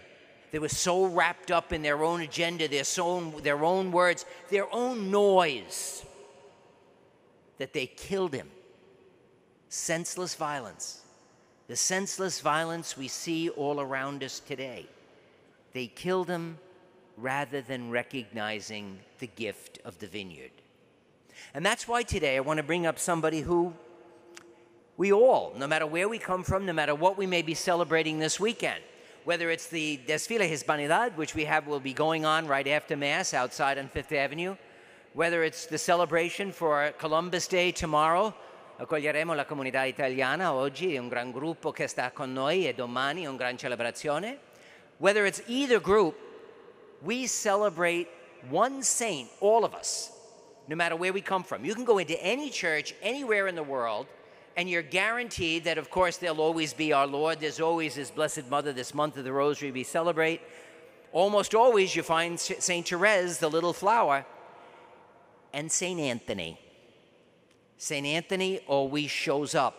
they 0.52 0.58
were 0.58 0.68
so 0.68 1.06
wrapped 1.06 1.50
up 1.50 1.72
in 1.72 1.80
their 1.80 2.04
own 2.04 2.20
agenda, 2.20 2.68
their 2.68 2.84
own, 2.98 3.32
their 3.42 3.64
own 3.64 3.90
words, 3.90 4.26
their 4.50 4.72
own 4.72 5.10
noise, 5.10 6.04
that 7.56 7.72
they 7.72 7.86
killed 7.86 8.34
him. 8.34 8.50
Senseless 9.70 10.34
violence. 10.34 11.00
The 11.68 11.76
senseless 11.76 12.40
violence 12.40 12.98
we 12.98 13.08
see 13.08 13.48
all 13.48 13.80
around 13.80 14.22
us 14.22 14.40
today. 14.40 14.86
They 15.72 15.86
killed 15.86 16.28
him 16.28 16.58
rather 17.16 17.62
than 17.62 17.90
recognizing 17.90 18.98
the 19.20 19.28
gift 19.28 19.78
of 19.86 19.98
the 20.00 20.06
vineyard. 20.06 20.50
And 21.54 21.64
that's 21.64 21.88
why 21.88 22.02
today 22.02 22.36
I 22.36 22.40
want 22.40 22.58
to 22.58 22.62
bring 22.62 22.84
up 22.84 22.98
somebody 22.98 23.40
who 23.40 23.72
we 24.98 25.14
all, 25.14 25.54
no 25.56 25.66
matter 25.66 25.86
where 25.86 26.10
we 26.10 26.18
come 26.18 26.42
from, 26.42 26.66
no 26.66 26.74
matter 26.74 26.94
what 26.94 27.16
we 27.16 27.26
may 27.26 27.40
be 27.40 27.54
celebrating 27.54 28.18
this 28.18 28.38
weekend, 28.38 28.82
whether 29.24 29.50
it's 29.50 29.68
the 29.68 30.00
Desfile 30.06 30.48
Hispanidad, 30.48 31.16
which 31.16 31.34
we 31.34 31.44
have 31.44 31.66
will 31.66 31.80
be 31.80 31.92
going 31.92 32.24
on 32.24 32.46
right 32.46 32.66
after 32.66 32.96
Mass 32.96 33.34
outside 33.34 33.78
on 33.78 33.88
Fifth 33.88 34.12
Avenue, 34.12 34.56
whether 35.14 35.44
it's 35.44 35.66
the 35.66 35.78
celebration 35.78 36.50
for 36.50 36.92
Columbus 36.98 37.46
Day 37.46 37.70
tomorrow, 37.70 38.34
accoglieremo 38.78 39.34
la 39.34 39.44
comunità 39.44 39.84
italiana 39.84 40.52
oggi, 40.52 40.96
un 40.96 41.08
gran 41.08 41.30
gruppo 41.30 41.70
che 41.70 41.86
sta 41.86 42.10
con 42.10 42.32
noi 42.32 42.66
e 42.66 42.74
domani 42.74 43.26
un 43.26 43.36
gran 43.36 43.56
celebrazione. 43.56 44.38
Whether 44.98 45.26
it's 45.26 45.42
either 45.46 45.80
group, 45.80 46.16
we 47.02 47.26
celebrate 47.26 48.08
one 48.50 48.82
saint, 48.82 49.28
all 49.40 49.64
of 49.64 49.74
us, 49.74 50.10
no 50.66 50.74
matter 50.74 50.96
where 50.96 51.12
we 51.12 51.20
come 51.20 51.44
from. 51.44 51.64
You 51.64 51.74
can 51.74 51.84
go 51.84 51.98
into 51.98 52.20
any 52.20 52.50
church 52.50 52.94
anywhere 53.02 53.46
in 53.46 53.54
the 53.54 53.62
world 53.62 54.06
and 54.56 54.68
you're 54.68 54.82
guaranteed 54.82 55.64
that, 55.64 55.78
of 55.78 55.90
course, 55.90 56.18
there'll 56.18 56.40
always 56.40 56.72
be 56.74 56.92
our 56.92 57.06
Lord. 57.06 57.40
There's 57.40 57.60
always 57.60 57.94
His 57.94 58.10
Blessed 58.10 58.48
Mother, 58.50 58.72
this 58.72 58.94
month 58.94 59.16
of 59.16 59.24
the 59.24 59.32
Rosary 59.32 59.70
we 59.70 59.84
celebrate. 59.84 60.40
Almost 61.12 61.54
always 61.54 61.94
you 61.94 62.02
find 62.02 62.38
St. 62.38 62.88
Therese, 62.88 63.38
the 63.38 63.48
little 63.48 63.72
flower, 63.72 64.24
and 65.52 65.70
St. 65.70 66.00
Anthony. 66.00 66.58
St. 67.76 68.06
Anthony 68.06 68.60
always 68.66 69.10
shows 69.10 69.54
up. 69.54 69.78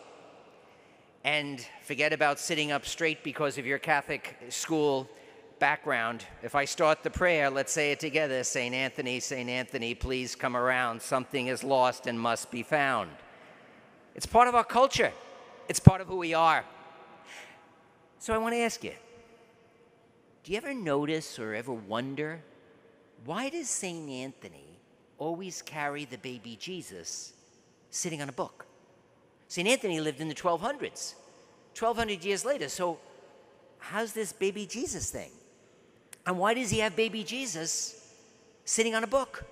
And 1.24 1.64
forget 1.82 2.12
about 2.12 2.38
sitting 2.38 2.70
up 2.70 2.84
straight 2.84 3.24
because 3.24 3.56
of 3.56 3.64
your 3.64 3.78
Catholic 3.78 4.36
school 4.50 5.08
background. 5.58 6.26
If 6.42 6.54
I 6.54 6.66
start 6.66 7.02
the 7.02 7.10
prayer, 7.10 7.48
let's 7.48 7.72
say 7.72 7.92
it 7.92 8.00
together 8.00 8.44
St. 8.44 8.74
Anthony, 8.74 9.20
St. 9.20 9.48
Anthony, 9.48 9.94
please 9.94 10.34
come 10.34 10.56
around. 10.56 11.00
Something 11.00 11.46
is 11.46 11.64
lost 11.64 12.06
and 12.06 12.20
must 12.20 12.50
be 12.50 12.62
found. 12.62 13.10
It's 14.14 14.26
part 14.26 14.48
of 14.48 14.54
our 14.54 14.64
culture, 14.64 15.12
it's 15.68 15.80
part 15.80 16.00
of 16.00 16.06
who 16.06 16.16
we 16.16 16.34
are. 16.34 16.64
So 18.18 18.32
I 18.32 18.38
want 18.38 18.54
to 18.54 18.58
ask 18.58 18.82
you 18.82 18.92
do 20.44 20.52
you 20.52 20.58
ever 20.58 20.74
notice 20.74 21.38
or 21.38 21.54
ever 21.54 21.72
wonder 21.72 22.42
why 23.24 23.48
does 23.48 23.70
St. 23.70 24.08
Anthony 24.10 24.78
always 25.18 25.62
carry 25.62 26.04
the 26.04 26.18
baby 26.18 26.56
Jesus 26.60 27.32
sitting 27.90 28.20
on 28.20 28.28
a 28.28 28.32
book? 28.32 28.66
St. 29.48 29.66
Anthony 29.66 30.00
lived 30.00 30.20
in 30.20 30.28
the 30.28 30.34
1200s, 30.34 31.14
1200 31.78 32.24
years 32.24 32.44
later. 32.44 32.68
So, 32.68 32.98
how's 33.78 34.12
this 34.12 34.32
baby 34.32 34.66
Jesus 34.66 35.10
thing? 35.10 35.30
And 36.26 36.38
why 36.38 36.54
does 36.54 36.70
he 36.70 36.80
have 36.80 36.96
baby 36.96 37.24
Jesus 37.24 38.14
sitting 38.64 38.94
on 38.94 39.04
a 39.04 39.06
book? 39.06 39.44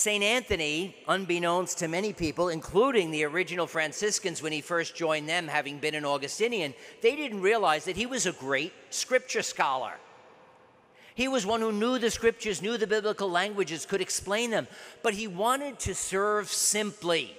St. 0.00 0.24
Anthony, 0.24 0.96
unbeknownst 1.08 1.76
to 1.78 1.86
many 1.86 2.14
people, 2.14 2.48
including 2.48 3.10
the 3.10 3.24
original 3.24 3.66
Franciscans 3.66 4.42
when 4.42 4.50
he 4.50 4.62
first 4.62 4.96
joined 4.96 5.28
them, 5.28 5.46
having 5.46 5.78
been 5.78 5.94
an 5.94 6.06
Augustinian, 6.06 6.72
they 7.02 7.14
didn't 7.14 7.42
realize 7.42 7.84
that 7.84 7.98
he 7.98 8.06
was 8.06 8.24
a 8.24 8.32
great 8.32 8.72
scripture 8.88 9.42
scholar. 9.42 9.92
He 11.14 11.28
was 11.28 11.44
one 11.44 11.60
who 11.60 11.70
knew 11.70 11.98
the 11.98 12.10
scriptures, 12.10 12.62
knew 12.62 12.78
the 12.78 12.86
biblical 12.86 13.30
languages, 13.30 13.84
could 13.84 14.00
explain 14.00 14.50
them, 14.50 14.68
but 15.02 15.12
he 15.12 15.26
wanted 15.26 15.78
to 15.80 15.94
serve 15.94 16.48
simply. 16.48 17.36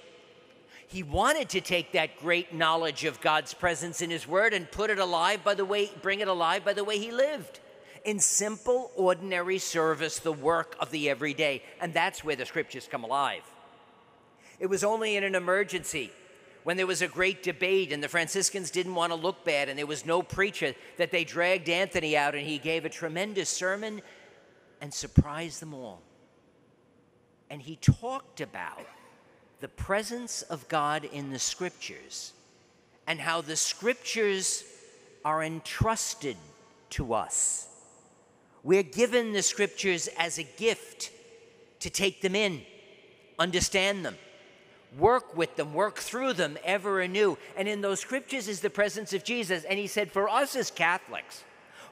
He 0.86 1.02
wanted 1.02 1.48
to 1.48 1.60
take 1.60 1.90
that 1.92 2.20
great 2.20 2.54
knowledge 2.54 3.04
of 3.04 3.20
God's 3.20 3.54
presence 3.54 4.00
in 4.00 4.10
his 4.10 4.28
word 4.28 4.54
and 4.54 4.70
put 4.70 4.88
it 4.88 5.00
alive 5.00 5.42
by 5.42 5.54
the 5.54 5.64
way 5.64 5.90
bring 6.00 6.20
it 6.20 6.28
alive 6.28 6.64
by 6.64 6.74
the 6.74 6.84
way 6.84 7.00
he 7.00 7.10
lived. 7.10 7.58
In 8.04 8.18
simple 8.18 8.90
ordinary 8.96 9.58
service, 9.58 10.18
the 10.18 10.32
work 10.32 10.76
of 10.80 10.90
the 10.90 11.08
everyday, 11.08 11.62
and 11.80 11.94
that's 11.94 12.24
where 12.24 12.36
the 12.36 12.46
scriptures 12.46 12.88
come 12.90 13.04
alive. 13.04 13.42
It 14.58 14.66
was 14.66 14.84
only 14.84 15.16
in 15.16 15.24
an 15.24 15.34
emergency 15.34 16.10
when 16.64 16.76
there 16.76 16.86
was 16.86 17.02
a 17.02 17.08
great 17.08 17.42
debate 17.42 17.92
and 17.92 18.02
the 18.02 18.08
Franciscans 18.08 18.70
didn't 18.70 18.94
want 18.94 19.12
to 19.12 19.16
look 19.16 19.44
bad 19.44 19.68
and 19.68 19.78
there 19.78 19.86
was 19.86 20.06
no 20.06 20.22
preacher, 20.22 20.74
that 20.96 21.10
they 21.10 21.24
dragged 21.24 21.68
Anthony 21.68 22.16
out 22.16 22.34
and 22.34 22.46
he 22.46 22.58
gave 22.58 22.84
a 22.84 22.88
tremendous 22.88 23.48
sermon 23.48 24.00
and 24.80 24.92
surprised 24.92 25.60
them 25.60 25.74
all. 25.74 26.00
And 27.50 27.60
he 27.60 27.76
talked 27.76 28.40
about 28.40 28.86
the 29.60 29.68
presence 29.68 30.42
of 30.42 30.68
God 30.68 31.04
in 31.04 31.30
the 31.30 31.38
scriptures 31.38 32.32
and 33.06 33.20
how 33.20 33.40
the 33.40 33.56
scriptures 33.56 34.64
are 35.24 35.42
entrusted 35.42 36.36
to 36.90 37.14
us. 37.14 37.68
We're 38.62 38.82
given 38.82 39.32
the 39.32 39.42
scriptures 39.42 40.08
as 40.18 40.38
a 40.38 40.44
gift 40.44 41.10
to 41.80 41.90
take 41.90 42.20
them 42.20 42.36
in, 42.36 42.62
understand 43.38 44.04
them 44.04 44.16
work 44.98 45.36
with 45.36 45.56
them, 45.56 45.74
work 45.74 45.96
through 45.96 46.34
them 46.34 46.58
ever 46.64 47.00
anew. 47.00 47.38
And 47.56 47.68
in 47.68 47.80
those 47.80 48.00
scriptures 48.00 48.48
is 48.48 48.60
the 48.60 48.70
presence 48.70 49.12
of 49.12 49.24
Jesus. 49.24 49.64
And 49.64 49.78
he 49.78 49.86
said, 49.86 50.12
for 50.12 50.28
us 50.28 50.56
as 50.56 50.70
Catholics, 50.70 51.44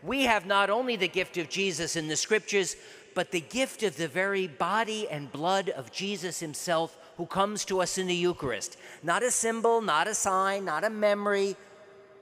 we 0.03 0.25
have 0.25 0.47
not 0.47 0.71
only 0.71 0.97
the 0.97 1.09
gift 1.09 1.37
of 1.37 1.49
Jesus 1.49 1.97
in 1.97 2.09
the 2.09 2.17
scriptures, 2.17 2.77
but 3.15 3.31
the 3.31 3.41
gift 3.41 3.83
of 3.83 3.97
the 3.97 4.09
very 4.09 4.47
body 4.47 5.09
and 5.09 5.33
blood 5.33 5.69
of 5.71 5.93
Jesus 5.93 6.41
himself 6.41 6.97
who 7.17 7.27
comes 7.27 7.65
to 7.67 7.81
us 7.81 7.99
in 7.99 8.07
the 8.07 8.15
Eucharist. 8.15 8.77
Not 9.03 9.23
a 9.23 9.31
symbol, 9.31 9.83
not 9.83 10.09
a 10.09 10.15
sign, 10.15 10.65
not 10.65 10.85
a 10.85 10.91
memory, 10.91 11.57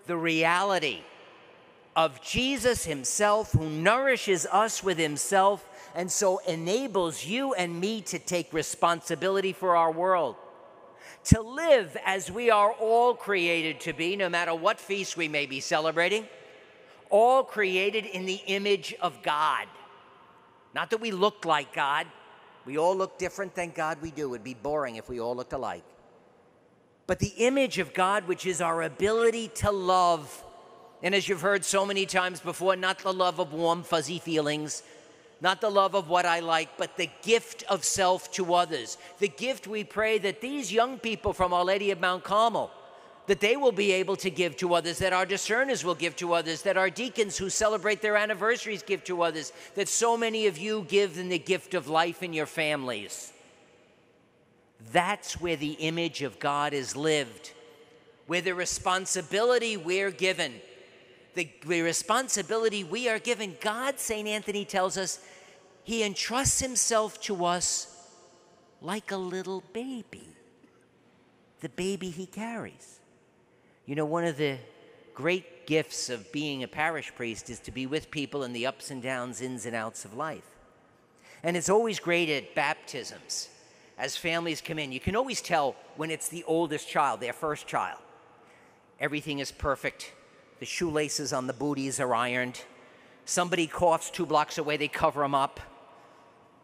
the 0.06 0.16
reality 0.16 1.02
of 1.98 2.22
Jesus 2.22 2.84
himself 2.84 3.50
who 3.50 3.68
nourishes 3.68 4.46
us 4.46 4.84
with 4.84 4.98
himself 4.98 5.68
and 5.96 6.08
so 6.08 6.38
enables 6.46 7.26
you 7.26 7.54
and 7.54 7.80
me 7.80 8.00
to 8.02 8.20
take 8.20 8.52
responsibility 8.52 9.52
for 9.52 9.74
our 9.74 9.90
world 9.90 10.36
to 11.24 11.40
live 11.40 11.96
as 12.06 12.30
we 12.30 12.50
are 12.50 12.70
all 12.70 13.14
created 13.14 13.80
to 13.80 13.92
be, 13.92 14.14
no 14.14 14.28
matter 14.28 14.54
what 14.54 14.78
feast 14.78 15.16
we 15.16 15.26
may 15.26 15.44
be 15.44 15.58
celebrating, 15.58 16.24
all 17.10 17.42
created 17.42 18.06
in 18.06 18.26
the 18.26 18.40
image 18.46 18.94
of 19.00 19.20
God. 19.24 19.66
Not 20.76 20.90
that 20.90 21.00
we 21.00 21.10
look 21.10 21.44
like 21.44 21.74
God, 21.74 22.06
we 22.64 22.78
all 22.78 22.96
look 22.96 23.18
different, 23.18 23.56
thank 23.56 23.74
God 23.74 23.98
we 24.00 24.12
do. 24.12 24.28
It 24.28 24.30
would 24.30 24.44
be 24.44 24.54
boring 24.54 24.94
if 24.94 25.08
we 25.08 25.18
all 25.18 25.34
looked 25.34 25.52
alike. 25.52 25.82
But 27.08 27.18
the 27.18 27.34
image 27.38 27.78
of 27.78 27.92
God, 27.92 28.28
which 28.28 28.46
is 28.46 28.60
our 28.60 28.82
ability 28.84 29.48
to 29.56 29.72
love, 29.72 30.44
and 31.02 31.14
as 31.14 31.28
you've 31.28 31.40
heard 31.40 31.64
so 31.64 31.86
many 31.86 32.06
times 32.06 32.40
before, 32.40 32.74
not 32.76 32.98
the 32.98 33.12
love 33.12 33.38
of 33.38 33.52
warm, 33.52 33.82
fuzzy 33.82 34.18
feelings, 34.18 34.82
not 35.40 35.60
the 35.60 35.70
love 35.70 35.94
of 35.94 36.08
what 36.08 36.26
I 36.26 36.40
like, 36.40 36.76
but 36.76 36.96
the 36.96 37.10
gift 37.22 37.62
of 37.68 37.84
self 37.84 38.32
to 38.32 38.54
others. 38.54 38.98
The 39.20 39.28
gift 39.28 39.68
we 39.68 39.84
pray 39.84 40.18
that 40.18 40.40
these 40.40 40.72
young 40.72 40.98
people 40.98 41.32
from 41.32 41.52
Our 41.52 41.64
Lady 41.64 41.92
of 41.92 42.00
Mount 42.00 42.24
Carmel, 42.24 42.72
that 43.28 43.40
they 43.40 43.56
will 43.56 43.72
be 43.72 43.92
able 43.92 44.16
to 44.16 44.30
give 44.30 44.56
to 44.56 44.74
others, 44.74 44.98
that 44.98 45.12
our 45.12 45.26
discerners 45.26 45.84
will 45.84 45.94
give 45.94 46.16
to 46.16 46.32
others, 46.32 46.62
that 46.62 46.76
our 46.76 46.90
deacons 46.90 47.36
who 47.36 47.50
celebrate 47.50 48.02
their 48.02 48.16
anniversaries 48.16 48.82
give 48.82 49.04
to 49.04 49.22
others, 49.22 49.52
that 49.76 49.88
so 49.88 50.16
many 50.16 50.46
of 50.46 50.58
you 50.58 50.84
give 50.88 51.18
in 51.18 51.28
the 51.28 51.38
gift 51.38 51.74
of 51.74 51.88
life 51.88 52.22
in 52.22 52.32
your 52.32 52.46
families. 52.46 53.32
That's 54.92 55.40
where 55.40 55.56
the 55.56 55.72
image 55.72 56.22
of 56.22 56.40
God 56.40 56.72
is 56.72 56.96
lived, 56.96 57.52
where 58.26 58.40
the 58.40 58.54
responsibility 58.54 59.76
we're 59.76 60.10
given 60.10 60.54
the, 61.38 61.48
the 61.64 61.82
responsibility 61.82 62.82
we 62.82 63.08
are 63.08 63.20
given, 63.20 63.56
God, 63.60 64.00
St. 64.00 64.26
Anthony 64.26 64.64
tells 64.64 64.98
us, 64.98 65.20
he 65.84 66.02
entrusts 66.02 66.58
himself 66.58 67.20
to 67.22 67.44
us 67.44 67.96
like 68.82 69.12
a 69.12 69.16
little 69.16 69.62
baby, 69.72 70.28
the 71.60 71.68
baby 71.68 72.10
he 72.10 72.26
carries. 72.26 72.98
You 73.86 73.94
know, 73.94 74.04
one 74.04 74.24
of 74.24 74.36
the 74.36 74.58
great 75.14 75.66
gifts 75.66 76.10
of 76.10 76.30
being 76.32 76.64
a 76.64 76.68
parish 76.68 77.14
priest 77.14 77.48
is 77.50 77.60
to 77.60 77.70
be 77.70 77.86
with 77.86 78.10
people 78.10 78.42
in 78.42 78.52
the 78.52 78.66
ups 78.66 78.90
and 78.90 79.00
downs, 79.00 79.40
ins 79.40 79.64
and 79.64 79.76
outs 79.76 80.04
of 80.04 80.14
life. 80.14 80.56
And 81.44 81.56
it's 81.56 81.70
always 81.70 82.00
great 82.00 82.28
at 82.28 82.56
baptisms 82.56 83.48
as 83.96 84.16
families 84.16 84.60
come 84.60 84.80
in. 84.80 84.90
You 84.90 85.00
can 85.00 85.14
always 85.14 85.40
tell 85.40 85.76
when 85.96 86.10
it's 86.10 86.28
the 86.28 86.42
oldest 86.48 86.88
child, 86.88 87.20
their 87.20 87.32
first 87.32 87.68
child. 87.68 88.00
Everything 88.98 89.38
is 89.38 89.52
perfect. 89.52 90.12
The 90.60 90.66
shoelaces 90.66 91.32
on 91.32 91.46
the 91.46 91.52
booties 91.52 92.00
are 92.00 92.14
ironed. 92.14 92.62
Somebody 93.24 93.66
coughs 93.66 94.10
two 94.10 94.26
blocks 94.26 94.58
away, 94.58 94.76
they 94.76 94.88
cover 94.88 95.22
him 95.22 95.34
up. 95.34 95.60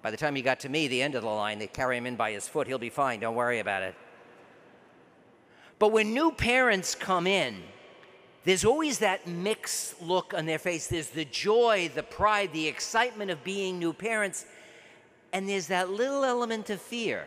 By 0.02 0.10
the 0.10 0.16
time 0.16 0.34
he 0.34 0.42
got 0.42 0.60
to 0.60 0.68
me, 0.68 0.88
the 0.88 1.00
end 1.00 1.14
of 1.14 1.22
the 1.22 1.28
line, 1.28 1.58
they 1.58 1.66
carry 1.66 1.96
him 1.96 2.06
in 2.06 2.16
by 2.16 2.32
his 2.32 2.46
foot. 2.46 2.66
He'll 2.66 2.78
be 2.78 2.90
fine. 2.90 3.20
Don't 3.20 3.34
worry 3.34 3.60
about 3.60 3.82
it. 3.82 3.94
But 5.78 5.92
when 5.92 6.12
new 6.12 6.30
parents 6.30 6.94
come 6.94 7.26
in, 7.26 7.62
there's 8.44 8.64
always 8.64 8.98
that 8.98 9.26
mixed 9.26 10.02
look 10.02 10.34
on 10.34 10.44
their 10.44 10.58
face. 10.58 10.86
There's 10.86 11.08
the 11.08 11.24
joy, 11.24 11.90
the 11.94 12.02
pride, 12.02 12.52
the 12.52 12.68
excitement 12.68 13.30
of 13.30 13.42
being 13.42 13.78
new 13.78 13.92
parents, 13.92 14.44
and 15.32 15.48
there's 15.48 15.68
that 15.68 15.88
little 15.90 16.24
element 16.24 16.68
of 16.68 16.80
fear. 16.80 17.26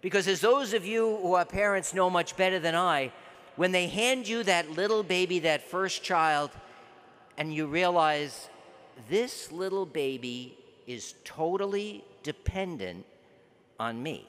Because 0.00 0.28
as 0.28 0.40
those 0.40 0.72
of 0.72 0.86
you 0.86 1.18
who 1.22 1.34
are 1.34 1.44
parents 1.44 1.92
know 1.92 2.08
much 2.08 2.36
better 2.36 2.58
than 2.58 2.74
I, 2.74 3.12
when 3.56 3.72
they 3.72 3.86
hand 3.86 4.26
you 4.26 4.42
that 4.44 4.70
little 4.70 5.02
baby, 5.02 5.40
that 5.40 5.62
first 5.62 6.02
child, 6.02 6.50
and 7.36 7.52
you 7.52 7.66
realize 7.66 8.48
this 9.08 9.52
little 9.52 9.86
baby 9.86 10.56
is 10.86 11.14
totally 11.24 12.04
dependent 12.22 13.04
on 13.78 14.02
me. 14.02 14.26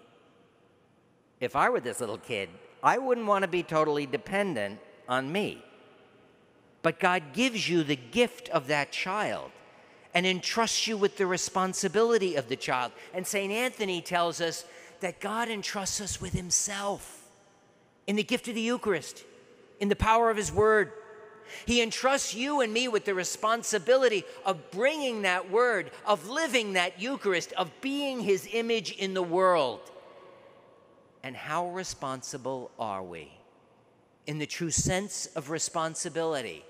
If 1.40 1.56
I 1.56 1.70
were 1.70 1.80
this 1.80 2.00
little 2.00 2.18
kid, 2.18 2.50
I 2.82 2.98
wouldn't 2.98 3.28
want 3.28 3.44
to 3.44 3.48
be 3.48 3.64
totally 3.64 4.06
dependent 4.06 4.80
on 5.08 5.32
me. 5.32 5.64
But 6.82 7.00
God 7.00 7.24
gives 7.34 7.70
you 7.70 7.84
the 7.84 7.96
gift 7.96 8.50
of 8.50 8.68
that 8.68 8.92
child 8.92 9.52
and 10.14 10.26
entrusts 10.26 10.86
you 10.86 10.98
with 10.98 11.18
the 11.18 11.26
responsibility 11.26 12.36
of 12.36 12.50
the 12.50 12.56
child. 12.56 12.92
And 13.14 13.26
St. 13.26 13.52
Anthony 13.52 14.02
tells 14.02 14.42
us 14.42 14.66
that 15.00 15.20
God 15.20 15.50
entrusts 15.50 16.02
us 16.02 16.22
with 16.22 16.34
Himself 16.34 17.23
in 18.08 18.16
the 18.16 18.24
gift 18.24 18.48
of 18.48 18.56
the 18.56 18.62
Eucharist, 18.62 19.24
in 19.80 19.90
the 19.90 19.96
power 19.96 20.30
of 20.30 20.38
His 20.38 20.52
Word. 20.52 20.92
He 21.66 21.82
entrusts 21.82 22.34
you 22.34 22.62
and 22.62 22.74
me 22.74 22.88
with 22.88 23.06
the 23.06 23.14
responsibility 23.14 24.24
of 24.46 24.72
bringing 24.72 25.24
that 25.24 25.52
Word, 25.52 25.92
of 26.06 26.30
living 26.30 26.74
that 26.74 27.02
Eucharist, 27.02 27.54
of 27.54 27.72
being 27.82 28.22
His 28.22 28.48
image 28.52 28.92
in 28.92 29.14
the 29.14 29.24
world. 29.24 29.82
And 31.22 31.36
how 31.36 31.70
responsible 31.70 32.72
are 32.80 33.04
we? 33.04 33.32
In 34.26 34.40
the 34.40 34.46
true 34.46 34.72
sense 34.72 35.28
of 35.36 35.50
responsibility, 35.50 36.64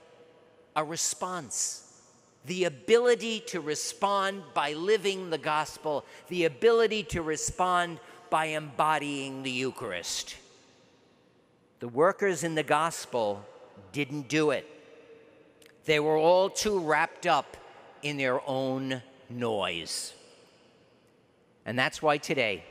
a 0.76 0.84
response 0.84 1.84
the 2.46 2.66
ability 2.66 3.40
to 3.40 3.62
respond 3.62 4.44
by 4.54 4.74
living 4.74 5.30
the 5.30 5.38
gospel, 5.38 6.06
the 6.28 6.46
ability 6.46 7.04
to 7.04 7.22
respond 7.22 8.00
by 8.30 8.48
embodying 8.48 9.44
the 9.44 9.52
Eucharist. 9.52 10.36
The 11.84 11.90
workers 11.90 12.46
in 12.46 12.56
the 12.56 12.64
gospel 12.64 13.46
didn't 13.92 14.30
do 14.30 14.52
it. 14.52 14.66
They 15.84 16.00
were 16.00 16.16
all 16.16 16.50
too 16.50 16.80
wrapped 16.80 17.28
up 17.28 17.58
in 18.02 18.16
their 18.16 18.40
own 18.48 19.02
noise. 19.30 20.14
And 21.66 21.78
that's 21.78 22.02
why 22.02 22.20
today, 22.20 22.64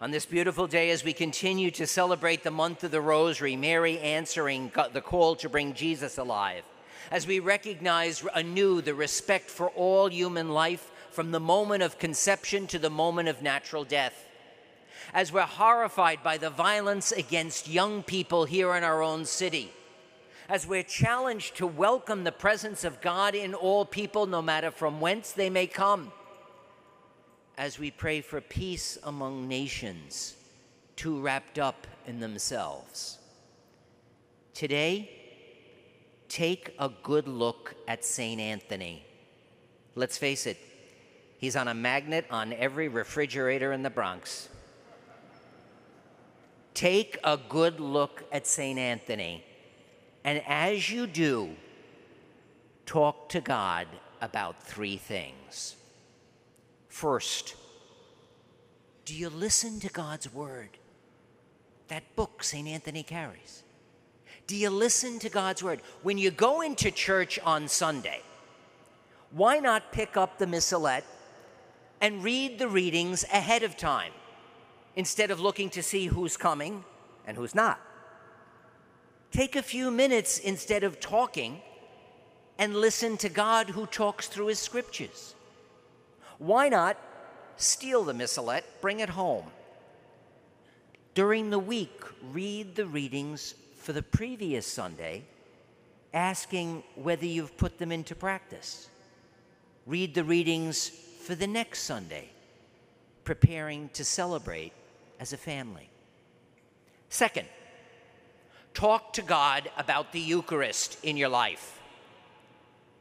on 0.00 0.10
this 0.10 0.26
beautiful 0.26 0.66
day, 0.66 0.90
as 0.90 1.04
we 1.04 1.12
continue 1.12 1.70
to 1.70 1.86
celebrate 1.86 2.42
the 2.42 2.50
month 2.50 2.82
of 2.82 2.90
the 2.90 3.00
Rosary, 3.00 3.54
Mary 3.54 4.00
answering 4.00 4.72
the 4.92 5.00
call 5.00 5.36
to 5.36 5.48
bring 5.48 5.72
Jesus 5.72 6.18
alive, 6.18 6.64
as 7.12 7.28
we 7.28 7.38
recognize 7.38 8.24
anew 8.34 8.80
the 8.80 8.96
respect 8.96 9.48
for 9.48 9.68
all 9.68 10.10
human 10.10 10.48
life 10.48 10.90
from 11.12 11.30
the 11.30 11.38
moment 11.38 11.84
of 11.84 12.00
conception 12.00 12.66
to 12.66 12.80
the 12.80 12.90
moment 12.90 13.28
of 13.28 13.42
natural 13.42 13.84
death, 13.84 14.26
as 15.12 15.32
we're 15.32 15.42
horrified 15.42 16.22
by 16.22 16.38
the 16.38 16.50
violence 16.50 17.12
against 17.12 17.68
young 17.68 18.02
people 18.02 18.44
here 18.44 18.74
in 18.74 18.84
our 18.84 19.02
own 19.02 19.24
city, 19.24 19.72
as 20.48 20.66
we're 20.66 20.82
challenged 20.82 21.56
to 21.56 21.66
welcome 21.66 22.24
the 22.24 22.32
presence 22.32 22.84
of 22.84 23.00
God 23.00 23.34
in 23.34 23.54
all 23.54 23.84
people, 23.84 24.26
no 24.26 24.42
matter 24.42 24.70
from 24.70 25.00
whence 25.00 25.32
they 25.32 25.50
may 25.50 25.66
come, 25.66 26.12
as 27.56 27.78
we 27.78 27.90
pray 27.90 28.20
for 28.20 28.40
peace 28.40 28.98
among 29.04 29.48
nations, 29.48 30.36
too 30.96 31.20
wrapped 31.20 31.58
up 31.58 31.86
in 32.06 32.20
themselves. 32.20 33.18
Today, 34.54 35.10
take 36.28 36.74
a 36.78 36.90
good 37.02 37.26
look 37.26 37.74
at 37.88 38.04
St. 38.04 38.40
Anthony. 38.40 39.04
Let's 39.94 40.18
face 40.18 40.46
it, 40.46 40.58
he's 41.38 41.56
on 41.56 41.68
a 41.68 41.74
magnet 41.74 42.26
on 42.30 42.52
every 42.52 42.88
refrigerator 42.88 43.72
in 43.72 43.82
the 43.82 43.90
Bronx. 43.90 44.49
Take 46.80 47.18
a 47.22 47.36
good 47.36 47.78
look 47.78 48.24
at 48.32 48.46
St. 48.46 48.78
Anthony, 48.78 49.44
and 50.24 50.42
as 50.48 50.90
you 50.90 51.06
do, 51.06 51.50
talk 52.86 53.28
to 53.28 53.42
God 53.42 53.86
about 54.22 54.62
three 54.62 54.96
things. 54.96 55.76
First, 56.88 57.54
do 59.04 59.14
you 59.14 59.28
listen 59.28 59.78
to 59.80 59.90
God's 59.90 60.32
word? 60.32 60.70
That 61.88 62.16
book 62.16 62.42
St. 62.42 62.66
Anthony 62.66 63.02
carries. 63.02 63.62
Do 64.46 64.56
you 64.56 64.70
listen 64.70 65.18
to 65.18 65.28
God's 65.28 65.62
word? 65.62 65.82
When 66.02 66.16
you 66.16 66.30
go 66.30 66.62
into 66.62 66.90
church 66.90 67.38
on 67.40 67.68
Sunday, 67.68 68.22
why 69.32 69.58
not 69.58 69.92
pick 69.92 70.16
up 70.16 70.38
the 70.38 70.46
missalette 70.46 71.04
and 72.00 72.24
read 72.24 72.58
the 72.58 72.68
readings 72.68 73.24
ahead 73.24 73.64
of 73.64 73.76
time 73.76 74.12
instead 75.00 75.30
of 75.30 75.40
looking 75.40 75.70
to 75.70 75.82
see 75.82 76.08
who's 76.08 76.36
coming 76.36 76.84
and 77.26 77.34
who's 77.34 77.54
not? 77.54 77.80
Take 79.32 79.56
a 79.56 79.62
few 79.62 79.90
minutes 79.90 80.38
instead 80.38 80.84
of 80.84 81.00
talking 81.00 81.62
and 82.58 82.76
listen 82.76 83.16
to 83.16 83.30
God 83.30 83.70
who 83.70 83.86
talks 83.86 84.28
through 84.28 84.48
his 84.48 84.58
scriptures. 84.58 85.34
Why 86.36 86.68
not 86.68 86.98
steal 87.56 88.04
the 88.04 88.12
missalette, 88.12 88.66
bring 88.82 89.00
it 89.00 89.08
home? 89.08 89.46
During 91.14 91.48
the 91.48 91.58
week, 91.58 92.02
read 92.30 92.74
the 92.74 92.84
readings 92.84 93.54
for 93.78 93.94
the 93.94 94.02
previous 94.02 94.66
Sunday, 94.66 95.22
asking 96.12 96.82
whether 96.94 97.24
you've 97.24 97.56
put 97.56 97.78
them 97.78 97.90
into 97.90 98.14
practice. 98.14 98.90
Read 99.86 100.14
the 100.14 100.24
readings 100.24 100.90
for 101.24 101.34
the 101.34 101.46
next 101.46 101.84
Sunday, 101.84 102.28
preparing 103.24 103.88
to 103.94 104.04
celebrate 104.04 104.74
as 105.20 105.34
a 105.34 105.36
family. 105.36 105.90
Second, 107.10 107.46
talk 108.72 109.12
to 109.12 109.22
God 109.22 109.70
about 109.76 110.12
the 110.12 110.20
Eucharist 110.20 110.98
in 111.04 111.16
your 111.16 111.28
life. 111.28 111.78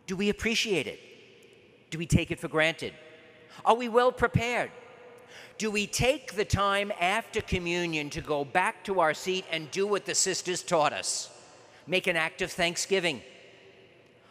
Do 0.06 0.16
we 0.16 0.30
appreciate 0.30 0.86
it? 0.86 1.00
Do 1.90 1.98
we 1.98 2.06
take 2.06 2.30
it 2.30 2.40
for 2.40 2.50
granted? 2.50 2.94
Are 3.64 3.76
we 3.76 3.88
well 3.88 4.12
prepared? 4.12 4.72
Do 5.58 5.72
we 5.72 5.88
take 5.88 6.34
the 6.34 6.46
time 6.46 6.92
after 7.00 7.42
communion 7.42 8.10
to 8.12 8.22
go 8.22 8.44
back 8.44 8.84
to 8.86 9.00
our 9.00 9.14
seat 9.14 9.46
and 9.52 9.72
do 9.72 9.88
what 9.88 10.06
the 10.06 10.16
sisters 10.16 10.62
taught 10.62 10.94
us? 10.94 11.30
Make 11.88 12.08
an 12.08 12.16
act 12.16 12.42
of 12.42 12.52
thanksgiving. 12.52 13.22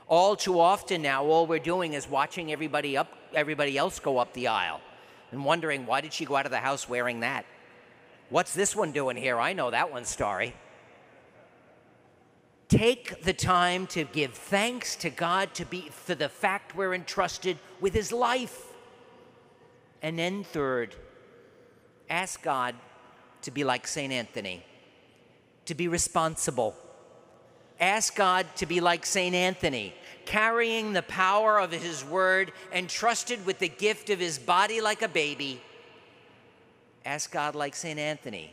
All 0.06 0.36
too 0.36 0.58
often 0.58 1.02
now, 1.02 1.24
all 1.24 1.46
we're 1.46 1.58
doing 1.58 1.92
is 1.92 2.08
watching 2.08 2.50
everybody 2.50 2.96
up, 2.96 3.12
everybody 3.34 3.76
else 3.76 3.98
go 3.98 4.18
up 4.18 4.32
the 4.32 4.48
aisle, 4.48 4.80
and 5.32 5.44
wondering 5.44 5.86
why 5.86 6.00
did 6.00 6.12
she 6.12 6.24
go 6.24 6.36
out 6.36 6.46
of 6.46 6.50
the 6.50 6.58
house 6.58 6.88
wearing 6.88 7.20
that? 7.20 7.44
What's 8.30 8.52
this 8.54 8.76
one 8.76 8.92
doing 8.92 9.16
here? 9.16 9.38
I 9.38 9.52
know 9.52 9.70
that 9.70 9.90
one's 9.90 10.08
story. 10.08 10.54
Take 12.68 13.22
the 13.24 13.32
time 13.32 13.86
to 13.88 14.04
give 14.04 14.34
thanks 14.34 14.94
to 14.96 15.08
God 15.08 15.54
to 15.54 15.64
be 15.64 15.88
for 15.90 16.14
the 16.14 16.28
fact 16.28 16.76
we're 16.76 16.92
entrusted 16.92 17.56
with 17.80 17.94
His 17.94 18.12
life. 18.12 18.62
And 20.02 20.18
then, 20.18 20.44
third, 20.44 20.94
ask 22.10 22.42
God 22.42 22.74
to 23.42 23.50
be 23.50 23.64
like 23.64 23.86
St. 23.86 24.12
Anthony, 24.12 24.62
to 25.64 25.74
be 25.74 25.88
responsible. 25.88 26.76
Ask 27.80 28.16
God 28.16 28.46
to 28.56 28.66
be 28.66 28.80
like 28.80 29.06
St. 29.06 29.34
Anthony, 29.34 29.94
carrying 30.24 30.92
the 30.92 31.02
power 31.02 31.60
of 31.60 31.70
his 31.70 32.04
word, 32.04 32.52
entrusted 32.72 33.46
with 33.46 33.60
the 33.60 33.68
gift 33.68 34.10
of 34.10 34.18
his 34.18 34.38
body 34.38 34.80
like 34.80 35.02
a 35.02 35.08
baby. 35.08 35.62
Ask 37.08 37.32
God, 37.32 37.54
like 37.54 37.74
St. 37.74 37.98
Anthony, 37.98 38.52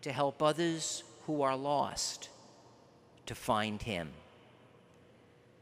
to 0.00 0.10
help 0.10 0.42
others 0.42 1.04
who 1.26 1.42
are 1.42 1.54
lost 1.54 2.28
to 3.26 3.36
find 3.36 3.80
him. 3.80 4.10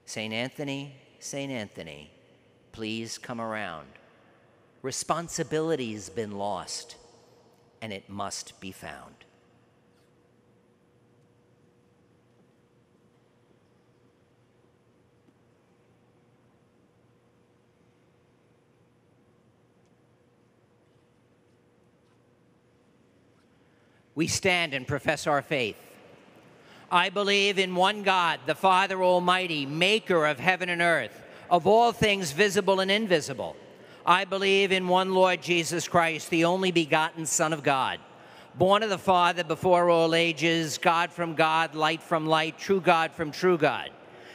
St. 0.06 0.32
Anthony, 0.32 0.94
St. 1.18 1.52
Anthony, 1.52 2.10
please 2.72 3.18
come 3.18 3.38
around. 3.38 3.88
Responsibility's 4.80 6.08
been 6.08 6.38
lost, 6.38 6.96
and 7.82 7.92
it 7.92 8.08
must 8.08 8.58
be 8.62 8.72
found. 8.72 9.25
We 24.16 24.28
stand 24.28 24.72
and 24.72 24.88
profess 24.88 25.26
our 25.26 25.42
faith. 25.42 25.76
I 26.90 27.10
believe 27.10 27.58
in 27.58 27.74
one 27.74 28.02
God, 28.02 28.40
the 28.46 28.54
Father 28.54 29.04
Almighty, 29.04 29.66
maker 29.66 30.24
of 30.24 30.40
heaven 30.40 30.70
and 30.70 30.80
earth, 30.80 31.22
of 31.50 31.66
all 31.66 31.92
things 31.92 32.32
visible 32.32 32.80
and 32.80 32.90
invisible. 32.90 33.56
I 34.06 34.24
believe 34.24 34.72
in 34.72 34.88
one 34.88 35.12
Lord 35.12 35.42
Jesus 35.42 35.86
Christ, 35.86 36.30
the 36.30 36.46
only 36.46 36.70
begotten 36.70 37.26
Son 37.26 37.52
of 37.52 37.62
God, 37.62 38.00
born 38.54 38.82
of 38.82 38.88
the 38.88 38.96
Father 38.96 39.44
before 39.44 39.90
all 39.90 40.14
ages, 40.14 40.78
God 40.78 41.12
from 41.12 41.34
God, 41.34 41.74
light 41.74 42.02
from 42.02 42.26
light, 42.26 42.58
true 42.58 42.80
God 42.80 43.12
from 43.12 43.30
true 43.30 43.58
God, 43.58 43.90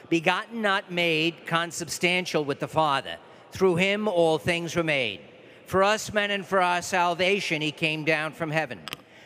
begotten, 0.09 0.61
not 0.61 0.91
made, 0.91 1.47
consubstantial 1.47 2.45
with 2.45 2.59
the 2.59 2.67
Father. 2.67 3.17
Through 3.51 3.77
him 3.77 4.07
all 4.07 4.37
things 4.37 4.75
were 4.75 4.83
made. 4.83 5.21
For 5.65 5.83
us 5.83 6.13
men 6.13 6.29
and 6.29 6.45
for 6.45 6.61
our 6.61 6.83
salvation, 6.83 7.63
he 7.63 7.71
came 7.71 8.03
down 8.03 8.33
from 8.33 8.51
heaven 8.51 8.79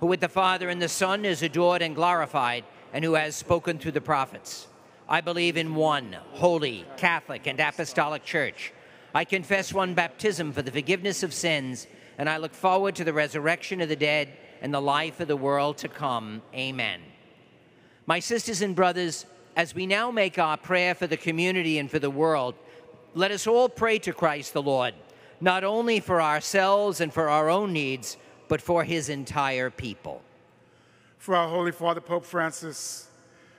who 0.00 0.06
with 0.06 0.20
the 0.20 0.28
Father 0.28 0.68
and 0.68 0.80
the 0.80 0.88
Son 0.88 1.24
is 1.24 1.42
adored 1.42 1.82
and 1.82 1.94
glorified, 1.94 2.64
and 2.92 3.04
who 3.04 3.14
has 3.14 3.36
spoken 3.36 3.78
through 3.78 3.92
the 3.92 4.00
prophets. 4.00 4.66
I 5.08 5.20
believe 5.20 5.56
in 5.56 5.74
one 5.74 6.16
holy, 6.32 6.84
Catholic, 6.96 7.46
and 7.46 7.60
Apostolic 7.60 8.24
Church. 8.24 8.72
I 9.14 9.24
confess 9.24 9.72
one 9.72 9.94
baptism 9.94 10.52
for 10.52 10.62
the 10.62 10.72
forgiveness 10.72 11.22
of 11.22 11.34
sins, 11.34 11.86
and 12.16 12.28
I 12.28 12.38
look 12.38 12.54
forward 12.54 12.94
to 12.96 13.04
the 13.04 13.12
resurrection 13.12 13.80
of 13.80 13.88
the 13.88 13.96
dead 13.96 14.28
and 14.62 14.72
the 14.72 14.80
life 14.80 15.20
of 15.20 15.28
the 15.28 15.36
world 15.36 15.78
to 15.78 15.88
come. 15.88 16.42
Amen. 16.54 17.00
My 18.06 18.20
sisters 18.20 18.62
and 18.62 18.74
brothers, 18.74 19.26
as 19.56 19.74
we 19.74 19.86
now 19.86 20.10
make 20.10 20.38
our 20.38 20.56
prayer 20.56 20.94
for 20.94 21.06
the 21.06 21.16
community 21.16 21.78
and 21.78 21.90
for 21.90 21.98
the 21.98 22.10
world, 22.10 22.54
let 23.14 23.30
us 23.30 23.46
all 23.46 23.68
pray 23.68 23.98
to 24.00 24.12
Christ 24.12 24.52
the 24.52 24.62
Lord, 24.62 24.94
not 25.40 25.64
only 25.64 26.00
for 26.00 26.22
ourselves 26.22 27.00
and 27.00 27.12
for 27.12 27.28
our 27.28 27.50
own 27.50 27.72
needs 27.72 28.16
but 28.50 28.60
for 28.60 28.82
his 28.82 29.08
entire 29.08 29.70
people. 29.70 30.20
For 31.18 31.36
our 31.36 31.48
Holy 31.48 31.70
Father, 31.70 32.00
Pope 32.00 32.24
Francis, 32.24 33.08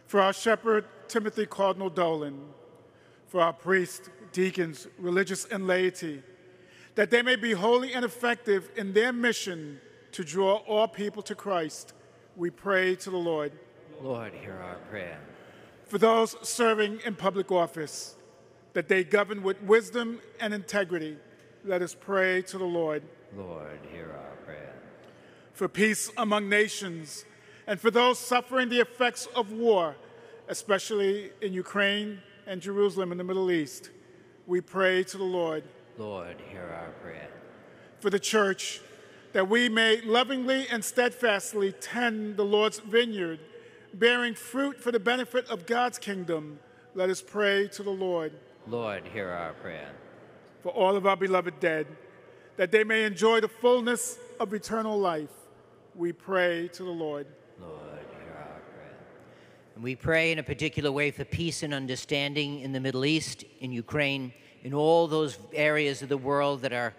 for 0.05 0.19
our 0.19 0.33
shepherd, 0.33 0.83
Timothy 1.07 1.45
Cardinal 1.45 1.89
Dolan, 1.89 2.37
for 3.29 3.39
our 3.39 3.53
priests, 3.53 4.09
deacons, 4.33 4.87
religious, 4.99 5.45
and 5.45 5.65
laity, 5.65 6.21
that 6.95 7.09
they 7.09 7.21
may 7.21 7.37
be 7.37 7.53
holy 7.53 7.93
and 7.93 8.03
effective 8.03 8.69
in 8.75 8.91
their 8.91 9.13
mission 9.13 9.79
to 10.11 10.25
draw 10.25 10.55
all 10.67 10.89
people 10.89 11.21
to 11.23 11.35
Christ, 11.35 11.93
we 12.35 12.49
pray 12.49 12.93
to 12.95 13.09
the 13.09 13.17
Lord. 13.17 13.53
Lord, 14.01 14.33
hear 14.33 14.59
our 14.61 14.75
prayer. 14.89 15.19
For 15.85 15.99
those 15.99 16.35
serving 16.45 16.99
in 17.05 17.15
public 17.15 17.49
office, 17.49 18.15
that 18.73 18.89
they 18.89 19.05
govern 19.05 19.41
with 19.41 19.61
wisdom 19.63 20.19
and 20.41 20.53
integrity, 20.53 21.15
let 21.63 21.81
us 21.81 21.95
pray 21.97 22.41
to 22.41 22.57
the 22.57 22.65
Lord. 22.65 23.03
Lord, 23.37 23.79
hear 23.93 24.11
our 24.11 24.31
for 25.54 25.68
peace 25.68 26.12
among 26.18 26.49
nations, 26.49 27.26
and 27.68 27.80
for 27.80 27.91
those 27.91 28.20
suffering 28.20 28.70
the 28.70 28.80
effects 28.80 29.28
of 29.36 29.52
war, 29.52 29.95
especially 30.47 31.32
in 31.41 31.54
Ukraine 31.54 32.20
and 32.47 32.62
Jerusalem 32.62 33.12
in 33.12 33.18
the 33.18 33.24
Middle 33.24 33.52
East. 33.52 33.89
We 34.47 34.62
pray 34.62 35.04
to 35.04 35.18
the 35.18 35.24
Lord. 35.24 35.64
Lord, 35.97 36.38
hear 36.49 36.64
our 36.64 36.91
prayer. 37.02 37.30
For 37.99 38.10
the 38.10 38.20
church, 38.20 38.82
that 39.34 39.47
we 39.47 39.70
may 39.70 40.02
lovingly 40.02 40.68
and 40.70 40.84
steadfastly 40.84 41.72
tend 41.74 42.38
the 42.38 42.43
Lord's 42.43 42.80
vineyard, 42.80 43.39
bearing 43.93 44.34
fruit 44.34 44.82
for 44.82 44.91
the 44.91 44.99
benefit 44.99 45.49
of 45.49 45.66
God's 45.66 45.97
kingdom, 45.97 46.60
let 46.95 47.10
us 47.10 47.22
pray 47.22 47.68
to 47.70 47.84
the 47.84 47.91
Lord. 47.91 48.34
Lord, 48.68 49.04
hear 49.14 49.30
our 49.30 49.54
prayer. 49.54 49.89
For 50.62 50.70
all 50.70 50.95
of 50.95 51.06
our 51.06 51.16
beloved 51.16 51.60
dead, 51.60 51.88
that 52.58 52.72
they 52.72 52.84
may 52.84 53.06
enjoy 53.06 53.39
the 53.39 53.47
fullness 53.47 54.18
of 54.39 54.54
eternal 54.54 54.99
life, 54.99 55.30
we 55.95 56.11
pray 56.11 56.67
to 56.69 56.83
the 56.83 56.89
Lord. 56.89 57.27
Lord, 57.59 57.73
hear 58.11 58.33
our 58.37 58.59
prayer. 58.59 58.97
And 59.75 59.83
we 59.83 59.95
pray 59.95 60.31
in 60.31 60.39
a 60.39 60.43
particular 60.43 60.91
way 60.91 61.11
for 61.11 61.25
peace 61.25 61.63
and 61.63 61.73
understanding 61.73 62.61
in 62.61 62.71
the 62.71 62.79
Middle 62.79 63.05
East, 63.05 63.43
in 63.59 63.71
Ukraine, 63.71 64.33
in 64.63 64.73
all 64.73 65.07
those 65.07 65.37
areas 65.53 66.01
of 66.01 66.09
the 66.09 66.17
world 66.17 66.61
that 66.61 66.73
are 66.73 66.93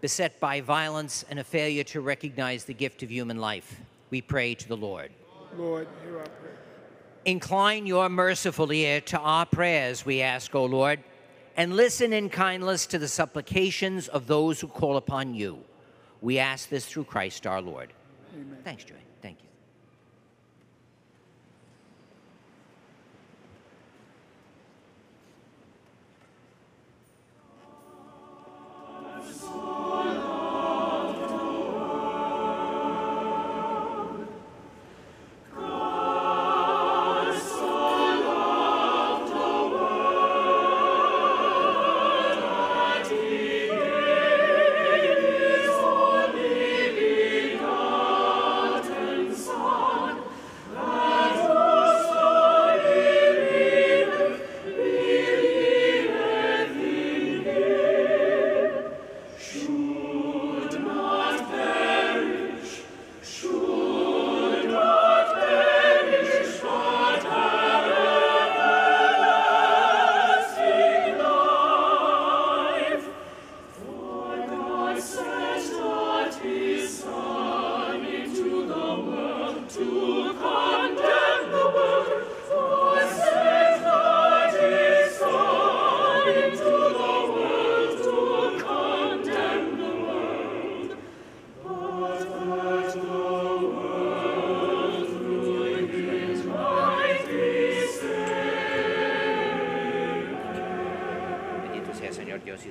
beset 0.00 0.40
by 0.40 0.60
violence 0.60 1.24
and 1.30 1.38
a 1.38 1.44
failure 1.44 1.84
to 1.84 2.00
recognize 2.00 2.64
the 2.64 2.74
gift 2.74 3.02
of 3.02 3.10
human 3.10 3.38
life. 3.38 3.80
We 4.10 4.20
pray 4.20 4.54
to 4.54 4.68
the 4.68 4.76
Lord. 4.76 5.10
Lord, 5.56 5.86
hear 6.02 6.18
our 6.18 6.24
prayer. 6.24 6.58
Incline 7.24 7.86
your 7.86 8.08
merciful 8.08 8.72
ear 8.72 9.00
to 9.02 9.18
our 9.18 9.46
prayers, 9.46 10.04
we 10.04 10.22
ask, 10.22 10.54
O 10.54 10.64
Lord, 10.64 10.98
and 11.56 11.76
listen 11.76 12.12
in 12.12 12.30
kindness 12.30 12.86
to 12.86 12.98
the 12.98 13.06
supplications 13.06 14.08
of 14.08 14.26
those 14.26 14.60
who 14.60 14.66
call 14.66 14.96
upon 14.96 15.34
you. 15.34 15.62
We 16.20 16.38
ask 16.38 16.68
this 16.68 16.86
through 16.86 17.04
Christ 17.04 17.46
our 17.46 17.60
Lord. 17.60 17.92
Amen. 18.34 18.58
Thanks, 18.64 18.84
Joy. 18.84 18.96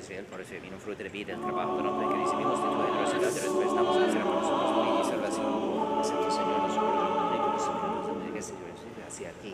Israel, 0.02 0.26
por 0.26 0.42
eso 0.42 0.54
vino 0.62 0.78
fruto 0.80 1.04
de 1.04 1.10
vida, 1.10 1.34
el 1.34 1.42
trabajo 1.42 1.78
de 1.78 1.84
nombre 1.84 2.08
que 2.08 2.24
recibimos 2.24 2.58
de 2.58 2.68
tu 2.68 2.78
generosidad, 2.82 3.32
de 3.32 3.42
después 3.42 3.74
damos 3.74 3.98
a 3.98 4.06
hacer 4.06 4.22
por 4.22 4.36
nosotros 4.36 5.08
y 5.08 5.10
salvación. 5.10 6.00
Acepto, 6.02 6.32
Señor, 6.32 6.58
nombre 6.58 7.38
y 7.38 7.42
tu 7.42 7.60
Señor, 7.62 7.86
nos 7.94 9.08
hacia 9.08 9.32
ti. 9.42 9.54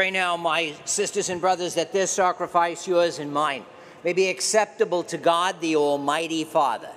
Pray 0.00 0.10
now, 0.10 0.34
my 0.34 0.72
sisters 0.86 1.28
and 1.28 1.42
brothers, 1.42 1.74
that 1.74 1.92
this 1.92 2.10
sacrifice, 2.10 2.88
yours 2.88 3.18
and 3.18 3.30
mine, 3.30 3.66
may 4.02 4.14
be 4.14 4.28
acceptable 4.28 5.02
to 5.02 5.18
God, 5.18 5.60
the 5.60 5.76
Almighty 5.76 6.42
Father. 6.42 6.88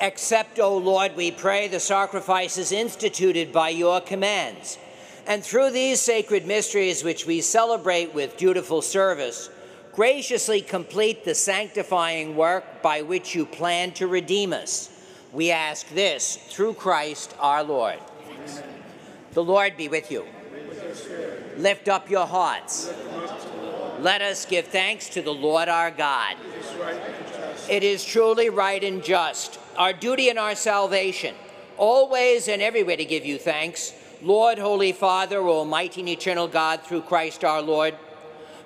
Accept, 0.00 0.58
O 0.58 0.76
Lord, 0.78 1.14
we 1.14 1.30
pray, 1.30 1.68
the 1.68 1.78
sacrifices 1.78 2.72
instituted 2.72 3.52
by 3.52 3.68
your 3.68 4.00
commands. 4.00 4.78
And 5.28 5.44
through 5.44 5.70
these 5.70 6.00
sacred 6.00 6.44
mysteries 6.44 7.04
which 7.04 7.24
we 7.24 7.40
celebrate 7.40 8.12
with 8.12 8.36
dutiful 8.36 8.82
service, 8.82 9.48
graciously 9.92 10.60
complete 10.60 11.24
the 11.24 11.36
sanctifying 11.36 12.34
work 12.34 12.82
by 12.82 13.02
which 13.02 13.36
you 13.36 13.46
plan 13.46 13.92
to 13.92 14.08
redeem 14.08 14.52
us. 14.52 14.90
We 15.32 15.50
ask 15.50 15.88
this 15.90 16.36
through 16.36 16.74
Christ 16.74 17.34
our 17.38 17.62
Lord. 17.62 17.98
The 19.32 19.44
Lord 19.44 19.76
be 19.76 19.88
with 19.88 20.10
you. 20.10 20.24
Lift 21.56 21.88
up 21.88 22.08
your 22.08 22.26
hearts. 22.26 22.92
Let 24.00 24.22
us 24.22 24.46
give 24.46 24.68
thanks 24.68 25.08
to 25.10 25.22
the 25.22 25.34
Lord 25.34 25.68
our 25.68 25.90
God. 25.90 26.36
It 27.68 27.82
is 27.82 28.04
truly 28.04 28.48
right 28.48 28.82
and 28.82 29.04
just, 29.04 29.58
our 29.76 29.92
duty 29.92 30.30
and 30.30 30.38
our 30.38 30.54
salvation, 30.54 31.34
always 31.76 32.48
and 32.48 32.62
everywhere 32.62 32.96
to 32.96 33.04
give 33.04 33.26
you 33.26 33.36
thanks, 33.38 33.92
Lord, 34.22 34.58
Holy 34.58 34.92
Father, 34.92 35.40
Almighty 35.40 36.00
and 36.00 36.08
eternal 36.08 36.48
God, 36.48 36.82
through 36.82 37.02
Christ 37.02 37.44
our 37.44 37.60
Lord. 37.60 37.94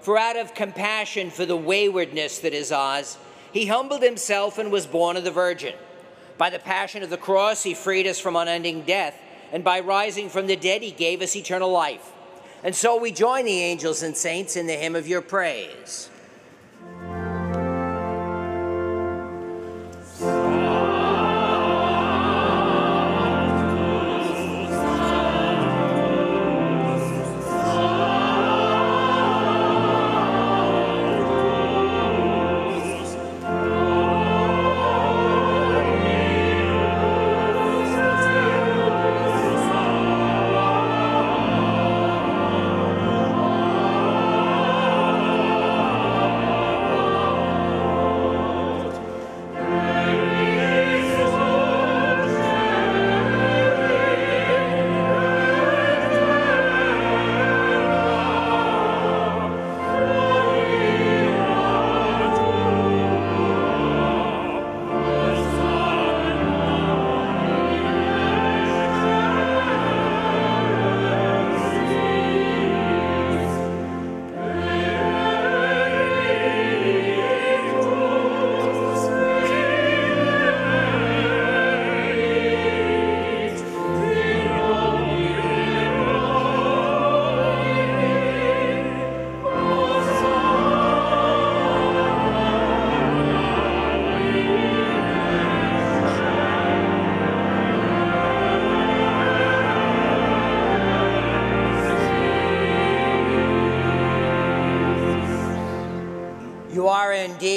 For 0.01 0.17
out 0.17 0.37
of 0.37 0.55
compassion 0.55 1.31
for 1.31 1.45
the 1.45 1.57
waywardness 1.57 2.39
that 2.39 2.55
is 2.55 2.71
ours, 2.71 3.19
He 3.53 3.67
humbled 3.67 4.03
himself 4.03 4.59
and 4.59 4.71
was 4.71 4.87
born 4.87 5.17
of 5.17 5.25
the 5.25 5.31
Virgin. 5.31 5.75
By 6.43 6.51
the 6.51 6.59
passion 6.59 7.05
of 7.05 7.11
the 7.11 7.17
cross, 7.17 7.63
he 7.63 7.73
freed 7.73 8.09
us 8.09 8.19
from 8.19 8.35
unending 8.35 8.83
death, 8.83 9.17
and 9.53 9.63
by 9.63 9.79
rising 9.79 10.29
from 10.29 10.49
the 10.49 10.57
dead, 10.57 10.83
he 10.83 10.91
gave 10.91 11.23
us 11.23 11.37
eternal 11.37 11.71
life. 11.71 12.11
And 12.65 12.75
so 12.75 12.97
we 12.97 13.13
join 13.13 13.45
the 13.45 13.61
angels 13.61 14.03
and 14.03 14.17
saints 14.17 14.57
in 14.57 14.67
the 14.67 14.73
hymn 14.73 14.97
of 14.97 15.07
your 15.07 15.21
praise. 15.23 16.11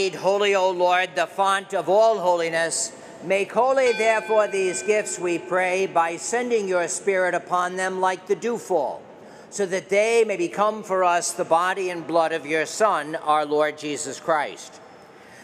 Indeed 0.06 0.20
holy, 0.20 0.54
O 0.54 0.70
Lord, 0.70 1.16
the 1.16 1.26
font 1.26 1.74
of 1.74 1.90
all 1.90 2.20
holiness. 2.20 2.92
Make 3.24 3.52
holy, 3.52 3.92
therefore, 3.94 4.48
these 4.48 4.84
gifts, 4.84 5.18
we 5.18 5.40
pray, 5.40 5.88
by 5.88 6.18
sending 6.18 6.68
your 6.68 6.88
Spirit 6.88 7.34
upon 7.34 7.76
them 7.76 8.00
like 8.00 8.28
the 8.28 8.36
dewfall, 8.36 9.02
so 9.50 9.66
that 9.66 9.90
they 9.90 10.24
may 10.24 10.38
become 10.38 10.84
for 10.84 11.04
us 11.04 11.32
the 11.32 11.44
body 11.44 11.90
and 11.90 12.06
blood 12.06 12.34
of 12.34 12.46
your 12.46 12.68
Son, 12.68 13.16
our 13.16 13.48
Lord 13.48 13.80
Jesus 13.80 14.20
Christ. 14.20 14.80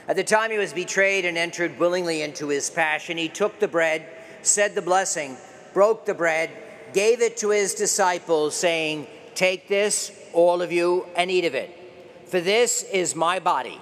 At 0.07 0.15
the 0.15 0.23
time 0.23 0.51
he 0.51 0.59
was 0.59 0.73
betrayed 0.73 1.25
and 1.25 1.39
entered 1.39 1.79
willingly 1.79 2.21
into 2.21 2.49
his 2.49 2.69
passion, 2.69 3.17
he 3.17 3.29
took 3.29 3.59
the 3.59 3.67
bread, 3.67 4.05
said 4.43 4.75
the 4.75 4.83
blessing, 4.83 5.37
broke 5.73 6.05
the 6.05 6.13
bread, 6.13 6.51
gave 6.93 7.19
it 7.21 7.37
to 7.37 7.49
his 7.49 7.73
disciples, 7.73 8.55
saying, 8.55 9.07
Take 9.33 9.67
this, 9.67 10.11
all 10.33 10.61
of 10.61 10.71
you, 10.71 11.07
and 11.15 11.31
eat 11.31 11.45
of 11.45 11.55
it. 11.55 11.75
For 12.27 12.39
this 12.39 12.83
is 12.83 13.15
my 13.15 13.39
body, 13.39 13.81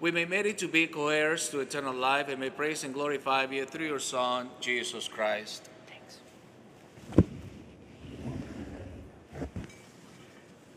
we 0.00 0.10
may 0.10 0.24
merit 0.24 0.56
to 0.58 0.68
be 0.68 0.86
co-heirs 0.86 1.50
to 1.50 1.60
eternal 1.60 1.94
life 1.94 2.28
and 2.28 2.40
may 2.40 2.50
praise 2.50 2.84
and 2.84 2.94
glorify 2.94 3.44
you 3.44 3.66
through 3.66 3.86
your 3.86 3.98
Son, 3.98 4.48
Jesus 4.60 5.06
Christ. 5.08 5.68
Thanks. 5.86 6.18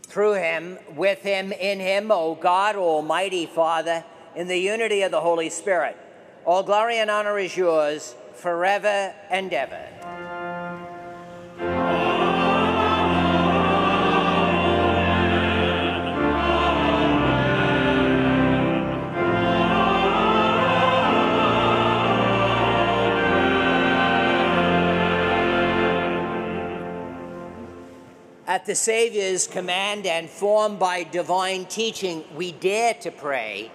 Through 0.04 0.34
him, 0.34 0.78
with 0.96 1.22
him, 1.22 1.54
in 1.54 1.80
him, 1.80 2.12
O 2.12 2.36
God, 2.36 2.76
Almighty 2.76 3.46
Father, 3.46 4.04
in 4.36 4.48
the 4.48 4.58
unity 4.58 5.04
of 5.04 5.12
the 5.12 5.22
Holy 5.22 5.50
Spirit, 5.50 5.98
all 6.46 6.64
glory 6.64 6.98
and 6.98 7.10
honor 7.10 7.40
is 7.40 7.56
yours 7.56 8.16
forever 8.34 9.14
and 9.30 9.54
ever. 9.54 10.23
At 28.64 28.68
the 28.68 28.76
Savior's 28.76 29.46
command 29.46 30.06
and 30.06 30.30
formed 30.30 30.80
by 30.80 31.04
divine 31.04 31.66
teaching, 31.66 32.24
we 32.34 32.54
dare 32.54 32.94
to 32.94 33.12
pray. 33.12 33.70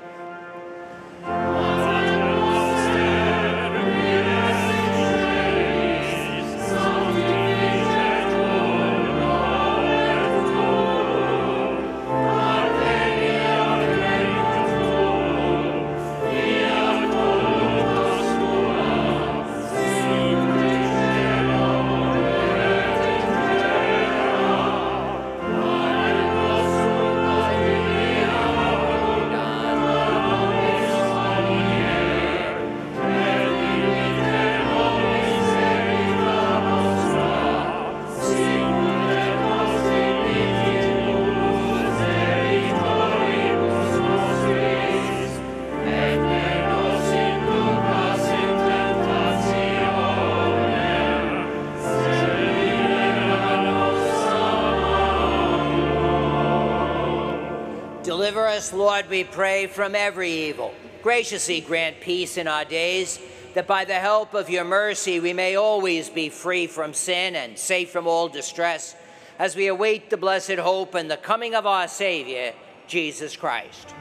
Lord, 58.99 59.11
we 59.11 59.22
pray, 59.22 59.68
from 59.68 59.94
every 59.94 60.28
evil. 60.49 60.74
Graciously 61.05 61.61
grant 61.61 62.01
peace 62.01 62.36
in 62.36 62.49
our 62.49 62.64
days, 62.64 63.20
that 63.55 63.68
by 63.68 63.84
the 63.84 63.94
help 63.94 64.34
of 64.34 64.51
your 64.51 64.64
mercy 64.64 65.20
we 65.20 65.32
may 65.32 65.55
always 65.55 66.09
be 66.09 66.28
free 66.28 66.66
from 66.66 66.92
sin 66.92 67.36
and 67.36 67.57
safe 67.57 67.92
from 67.92 68.09
all 68.09 68.28
distress, 68.28 68.96
as 69.38 69.55
we 69.55 69.68
await 69.68 70.11
the 70.11 70.16
blessed 70.16 70.55
hope 70.55 70.96
and 70.96 71.09
the 71.09 71.16
coming 71.16 71.55
of 71.55 71.64
our 71.64 71.86
Savior, 71.86 72.53
Jesus 72.88 73.36
Christ. 73.36 73.94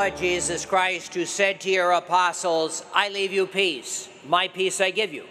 Lord 0.00 0.16
Jesus 0.16 0.64
Christ, 0.64 1.12
who 1.12 1.26
said 1.26 1.60
to 1.60 1.68
your 1.68 1.90
apostles, 1.90 2.82
I 2.94 3.10
leave 3.10 3.34
you 3.34 3.46
peace, 3.46 4.08
my 4.26 4.48
peace 4.48 4.80
I 4.80 4.92
give 4.92 5.12
you. 5.12 5.26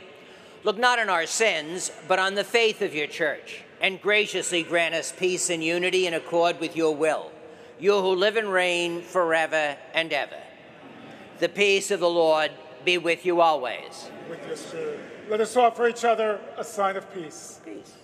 Look 0.63 0.77
not 0.77 0.99
on 0.99 1.09
our 1.09 1.25
sins, 1.25 1.91
but 2.07 2.19
on 2.19 2.35
the 2.35 2.43
faith 2.43 2.83
of 2.83 2.93
your 2.93 3.07
church, 3.07 3.63
and 3.81 3.99
graciously 3.99 4.61
grant 4.61 4.93
us 4.93 5.11
peace 5.11 5.49
and 5.49 5.63
unity 5.63 6.05
in 6.05 6.13
accord 6.13 6.59
with 6.59 6.75
your 6.75 6.95
will, 6.95 7.31
you 7.79 7.99
who 7.99 8.13
live 8.13 8.37
and 8.37 8.53
reign 8.53 9.01
forever 9.01 9.75
and 9.95 10.13
ever. 10.13 10.37
The 11.39 11.49
peace 11.49 11.89
of 11.89 11.99
the 11.99 12.07
Lord 12.07 12.51
be 12.85 12.99
with 12.99 13.25
you 13.25 13.41
always. 13.41 14.11
With 14.29 14.45
your 14.45 14.55
spirit. 14.55 14.99
Let 15.31 15.41
us 15.41 15.57
offer 15.57 15.87
each 15.87 16.05
other 16.05 16.39
a 16.57 16.63
sign 16.63 16.95
of 16.95 17.11
peace. 17.11 17.59
Peace. 17.65 17.95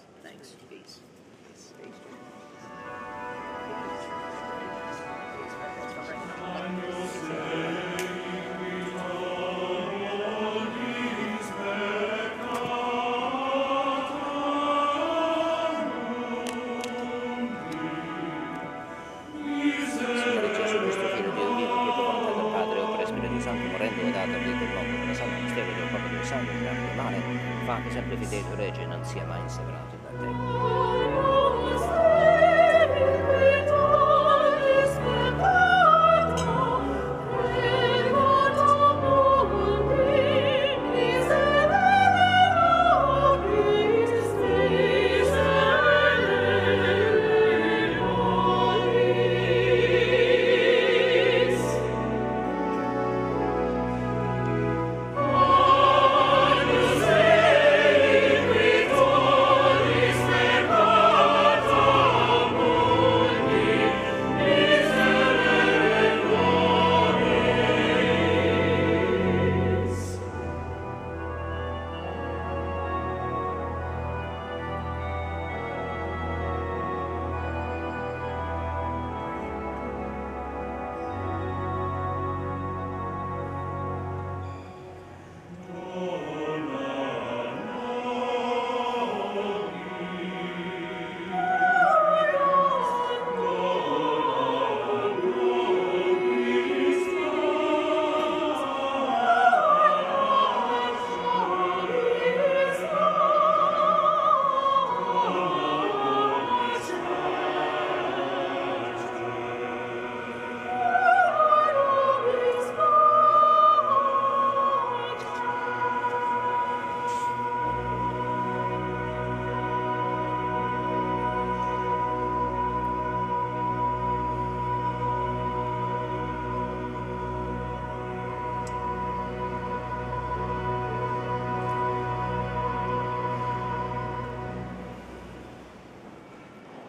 Fate 27.66 27.90
sempre 27.92 28.16
fedele 28.16 28.48
o 28.52 28.56
regge, 28.56 28.86
non 28.86 29.04
sia 29.04 29.26
mai 29.26 29.42
inseverato 29.42 29.98
da 30.04 30.10
te. 30.10 30.95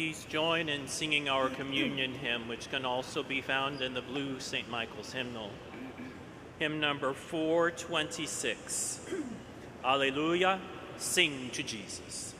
Please 0.00 0.24
join 0.30 0.70
in 0.70 0.88
singing 0.88 1.28
our 1.28 1.50
communion 1.50 2.14
hymn, 2.14 2.48
which 2.48 2.70
can 2.70 2.86
also 2.86 3.22
be 3.22 3.42
found 3.42 3.82
in 3.82 3.92
the 3.92 4.00
blue 4.00 4.40
St. 4.40 4.66
Michael's 4.70 5.12
hymnal. 5.12 5.50
Hymn 6.58 6.80
number 6.80 7.12
426. 7.12 9.00
Alleluia, 9.84 10.58
sing 10.96 11.50
to 11.52 11.62
Jesus. 11.62 12.34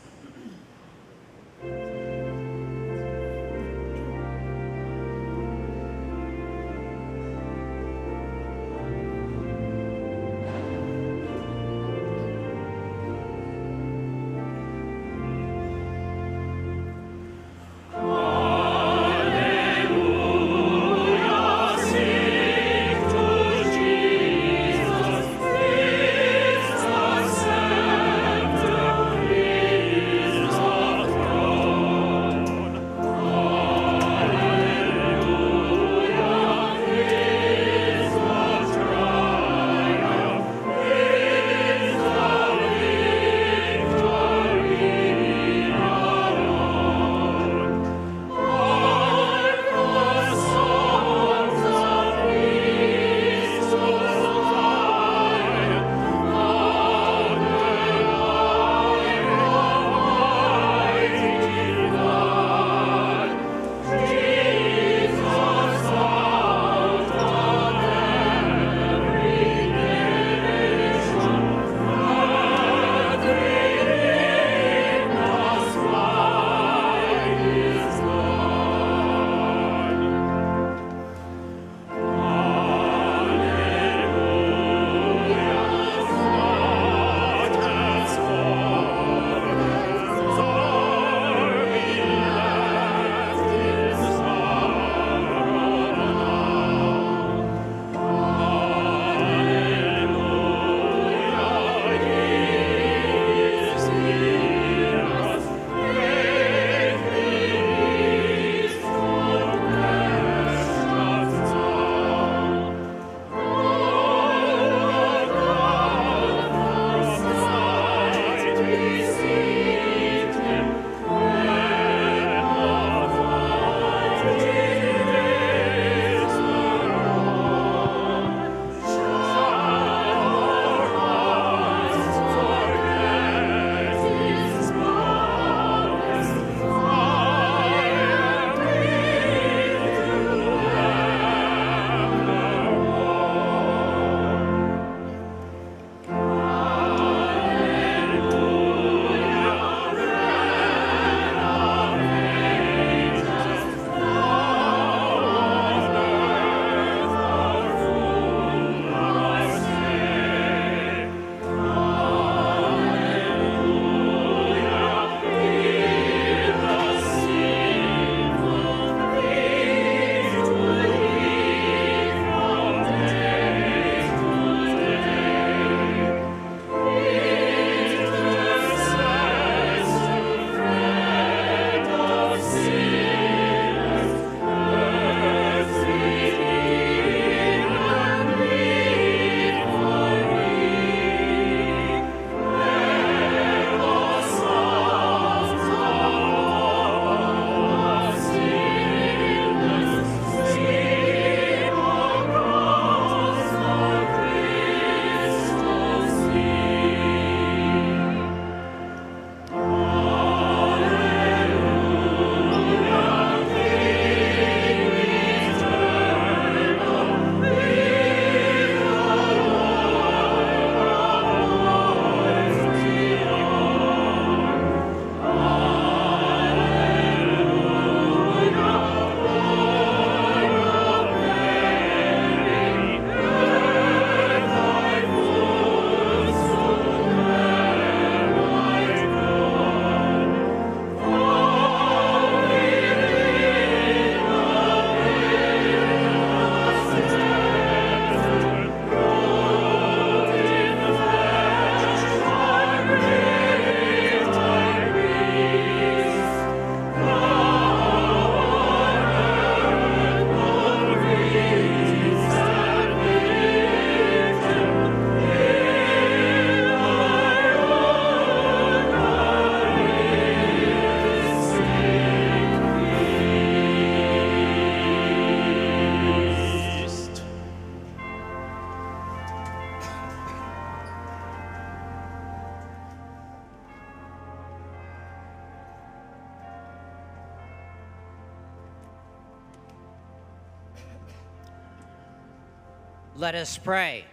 Let 293.21 293.35
us 293.35 293.59
pray. 293.59 294.07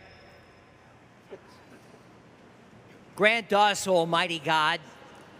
Grant 3.15 3.53
us, 3.53 3.87
Almighty 3.87 4.39
God, 4.39 4.81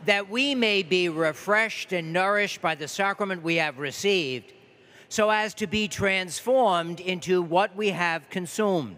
that 0.05 0.29
we 0.29 0.55
may 0.55 0.83
be 0.83 1.09
refreshed 1.09 1.91
and 1.91 2.13
nourished 2.13 2.61
by 2.61 2.75
the 2.75 2.87
sacrament 2.87 3.43
we 3.43 3.57
have 3.57 3.77
received, 3.77 4.53
so 5.09 5.29
as 5.29 5.53
to 5.55 5.67
be 5.67 5.89
transformed 5.89 7.01
into 7.01 7.41
what 7.41 7.75
we 7.75 7.89
have 7.89 8.29
consumed. 8.29 8.95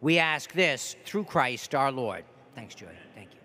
We 0.00 0.20
ask 0.20 0.52
this 0.52 0.94
through 1.04 1.24
Christ 1.24 1.74
our 1.74 1.90
Lord. 1.90 2.22
Thanks, 2.54 2.76
Joy. 2.76 2.86
Thank 3.16 3.30
you. 3.32 3.40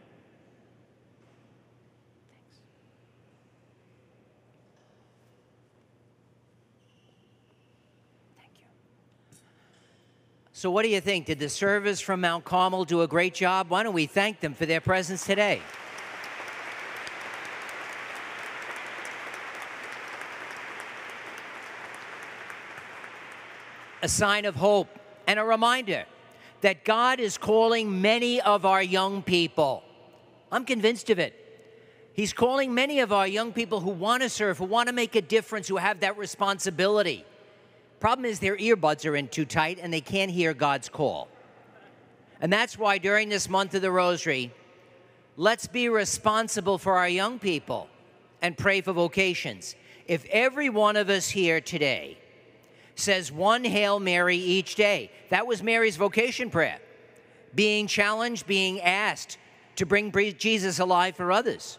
Thank 8.37 8.51
you. 8.59 8.65
So, 10.57 10.71
what 10.71 10.81
do 10.81 10.89
you 10.89 11.01
think? 11.01 11.27
Did 11.27 11.37
the 11.37 11.49
servers 11.49 11.99
from 11.99 12.21
Mount 12.21 12.43
Carmel 12.43 12.83
do 12.83 13.03
a 13.03 13.07
great 13.07 13.35
job? 13.35 13.69
Why 13.69 13.83
don't 13.83 13.93
we 13.93 14.07
thank 14.07 14.39
them 14.39 14.55
for 14.55 14.65
their 14.65 14.81
presence 14.81 15.23
today? 15.23 15.61
A 24.01 24.09
sign 24.09 24.45
of 24.45 24.55
hope 24.55 24.89
and 25.27 25.39
a 25.39 25.43
reminder 25.43 26.05
that 26.61 26.83
God 26.83 27.19
is 27.19 27.37
calling 27.37 28.01
many 28.01 28.41
of 28.41 28.65
our 28.65 28.81
young 28.81 29.21
people. 29.21 29.83
I'm 30.51 30.65
convinced 30.65 31.11
of 31.11 31.19
it. 31.19 31.35
He's 32.13 32.33
calling 32.33 32.73
many 32.73 33.01
of 33.01 33.13
our 33.13 33.27
young 33.27 33.53
people 33.53 33.79
who 33.79 33.91
want 33.91 34.23
to 34.23 34.29
serve, 34.29 34.57
who 34.57 34.65
want 34.65 34.87
to 34.87 34.93
make 34.93 35.15
a 35.15 35.21
difference, 35.21 35.67
who 35.67 35.77
have 35.77 35.99
that 35.99 36.17
responsibility. 36.17 37.25
Problem 37.99 38.25
is, 38.25 38.39
their 38.39 38.57
earbuds 38.57 39.09
are 39.09 39.15
in 39.15 39.27
too 39.27 39.45
tight 39.45 39.79
and 39.81 39.91
they 39.91 40.01
can't 40.01 40.31
hear 40.31 40.53
God's 40.53 40.89
call. 40.89 41.27
And 42.39 42.53
that's 42.53 42.77
why 42.77 42.97
during 42.99 43.29
this 43.29 43.49
month 43.49 43.73
of 43.73 43.81
the 43.81 43.91
Rosary, 43.91 44.53
let's 45.35 45.67
be 45.67 45.89
responsible 45.89 46.77
for 46.77 46.97
our 46.97 47.09
young 47.09 47.39
people 47.39 47.89
and 48.41 48.57
pray 48.57 48.81
for 48.81 48.93
vocations. 48.93 49.75
If 50.05 50.25
every 50.25 50.69
one 50.69 50.95
of 50.95 51.09
us 51.09 51.29
here 51.29 51.59
today 51.59 52.17
says 52.99 53.31
one 53.31 53.63
Hail 53.63 53.99
Mary 53.99 54.37
each 54.37 54.75
day. 54.75 55.11
That 55.29 55.47
was 55.47 55.63
Mary's 55.63 55.95
vocation 55.95 56.49
prayer. 56.49 56.79
Being 57.55 57.87
challenged, 57.87 58.47
being 58.47 58.81
asked 58.81 59.37
to 59.75 59.85
bring 59.85 60.11
Jesus 60.37 60.79
alive 60.79 61.15
for 61.15 61.31
others. 61.31 61.77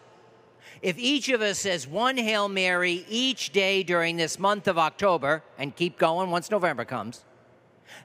If 0.81 0.97
each 0.97 1.29
of 1.29 1.41
us 1.41 1.59
says 1.59 1.87
one 1.87 2.17
Hail 2.17 2.47
Mary 2.47 3.05
each 3.09 3.51
day 3.51 3.83
during 3.83 4.17
this 4.17 4.39
month 4.39 4.67
of 4.67 4.77
October 4.77 5.43
and 5.57 5.75
keep 5.75 5.97
going 5.97 6.31
once 6.31 6.49
November 6.49 6.85
comes, 6.85 7.23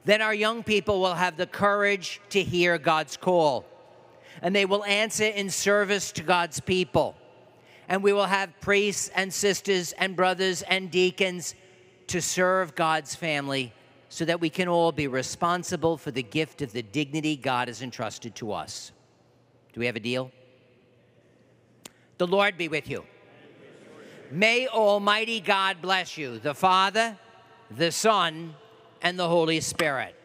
then 0.03 0.21
our 0.21 0.33
young 0.33 0.63
people 0.63 0.99
will 0.99 1.13
have 1.13 1.37
the 1.37 1.47
courage 1.47 2.19
to 2.29 2.41
hear 2.41 2.77
God's 2.77 3.17
call 3.17 3.65
and 4.41 4.55
they 4.55 4.65
will 4.65 4.83
answer 4.85 5.25
in 5.25 5.49
service 5.49 6.11
to 6.13 6.23
God's 6.23 6.59
people. 6.59 7.15
And 7.87 8.03
we 8.03 8.13
will 8.13 8.25
have 8.25 8.59
priests 8.61 9.09
and 9.15 9.33
sisters 9.33 9.93
and 9.93 10.15
brothers 10.15 10.61
and 10.63 10.89
deacons 10.89 11.55
to 12.07 12.21
serve 12.21 12.75
God's 12.75 13.15
family 13.15 13.73
so 14.09 14.25
that 14.25 14.39
we 14.39 14.49
can 14.49 14.67
all 14.67 14.91
be 14.91 15.07
responsible 15.07 15.97
for 15.97 16.11
the 16.11 16.23
gift 16.23 16.61
of 16.61 16.71
the 16.71 16.81
dignity 16.81 17.35
God 17.35 17.67
has 17.67 17.81
entrusted 17.81 18.35
to 18.35 18.51
us. 18.51 18.91
Do 19.73 19.79
we 19.79 19.85
have 19.85 19.95
a 19.95 19.99
deal? 19.99 20.31
The 22.17 22.27
Lord 22.27 22.57
be 22.57 22.67
with 22.67 22.89
you. 22.89 23.03
May 24.31 24.67
Almighty 24.67 25.39
God 25.39 25.81
bless 25.81 26.17
you, 26.17 26.39
the 26.39 26.53
Father, 26.53 27.17
the 27.69 27.91
Son, 27.91 28.55
and 29.01 29.19
the 29.19 29.27
Holy 29.27 29.59
Spirit. 29.59 30.15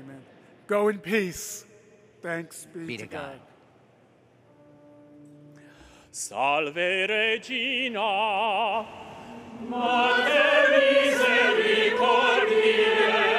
Amen. 0.00 0.22
Go 0.66 0.88
in 0.88 0.98
peace. 0.98 1.64
Thanks 2.22 2.66
be, 2.72 2.86
Be 2.86 2.96
to 2.98 3.06
to 3.06 3.08
God. 3.08 3.22
God. 3.22 3.40
Salve 6.12 6.76
Regina, 6.76 7.98
Mater 9.68 10.66
misericordiae, 10.72 13.29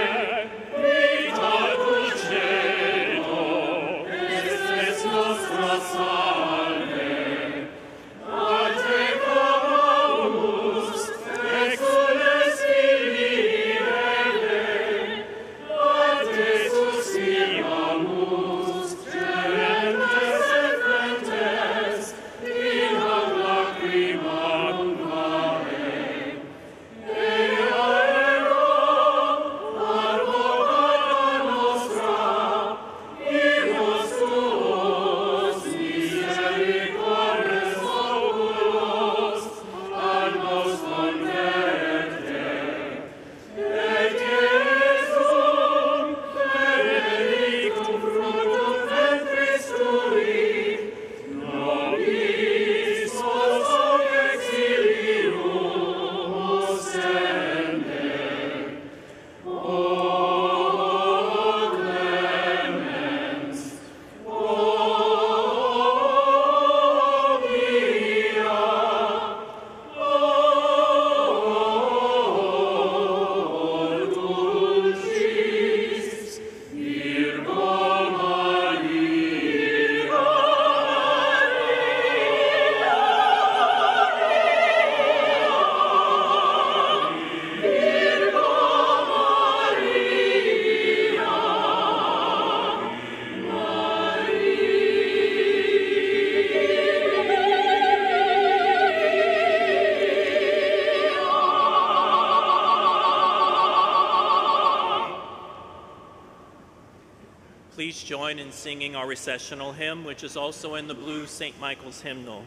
in 108.51 108.57
singing 108.57 108.97
our 108.97 109.07
recessional 109.07 109.71
hymn, 109.71 110.03
which 110.03 110.25
is 110.25 110.35
also 110.35 110.75
in 110.75 110.87
the 110.87 110.93
blue 110.93 111.25
St. 111.25 111.57
Michael's 111.61 112.01
hymnal. 112.01 112.43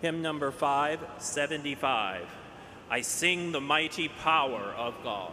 Hymn 0.00 0.22
number 0.22 0.52
575 0.52 2.28
I 2.88 3.00
Sing 3.00 3.50
the 3.50 3.60
Mighty 3.60 4.06
Power 4.06 4.72
of 4.76 4.94
God. 5.02 5.32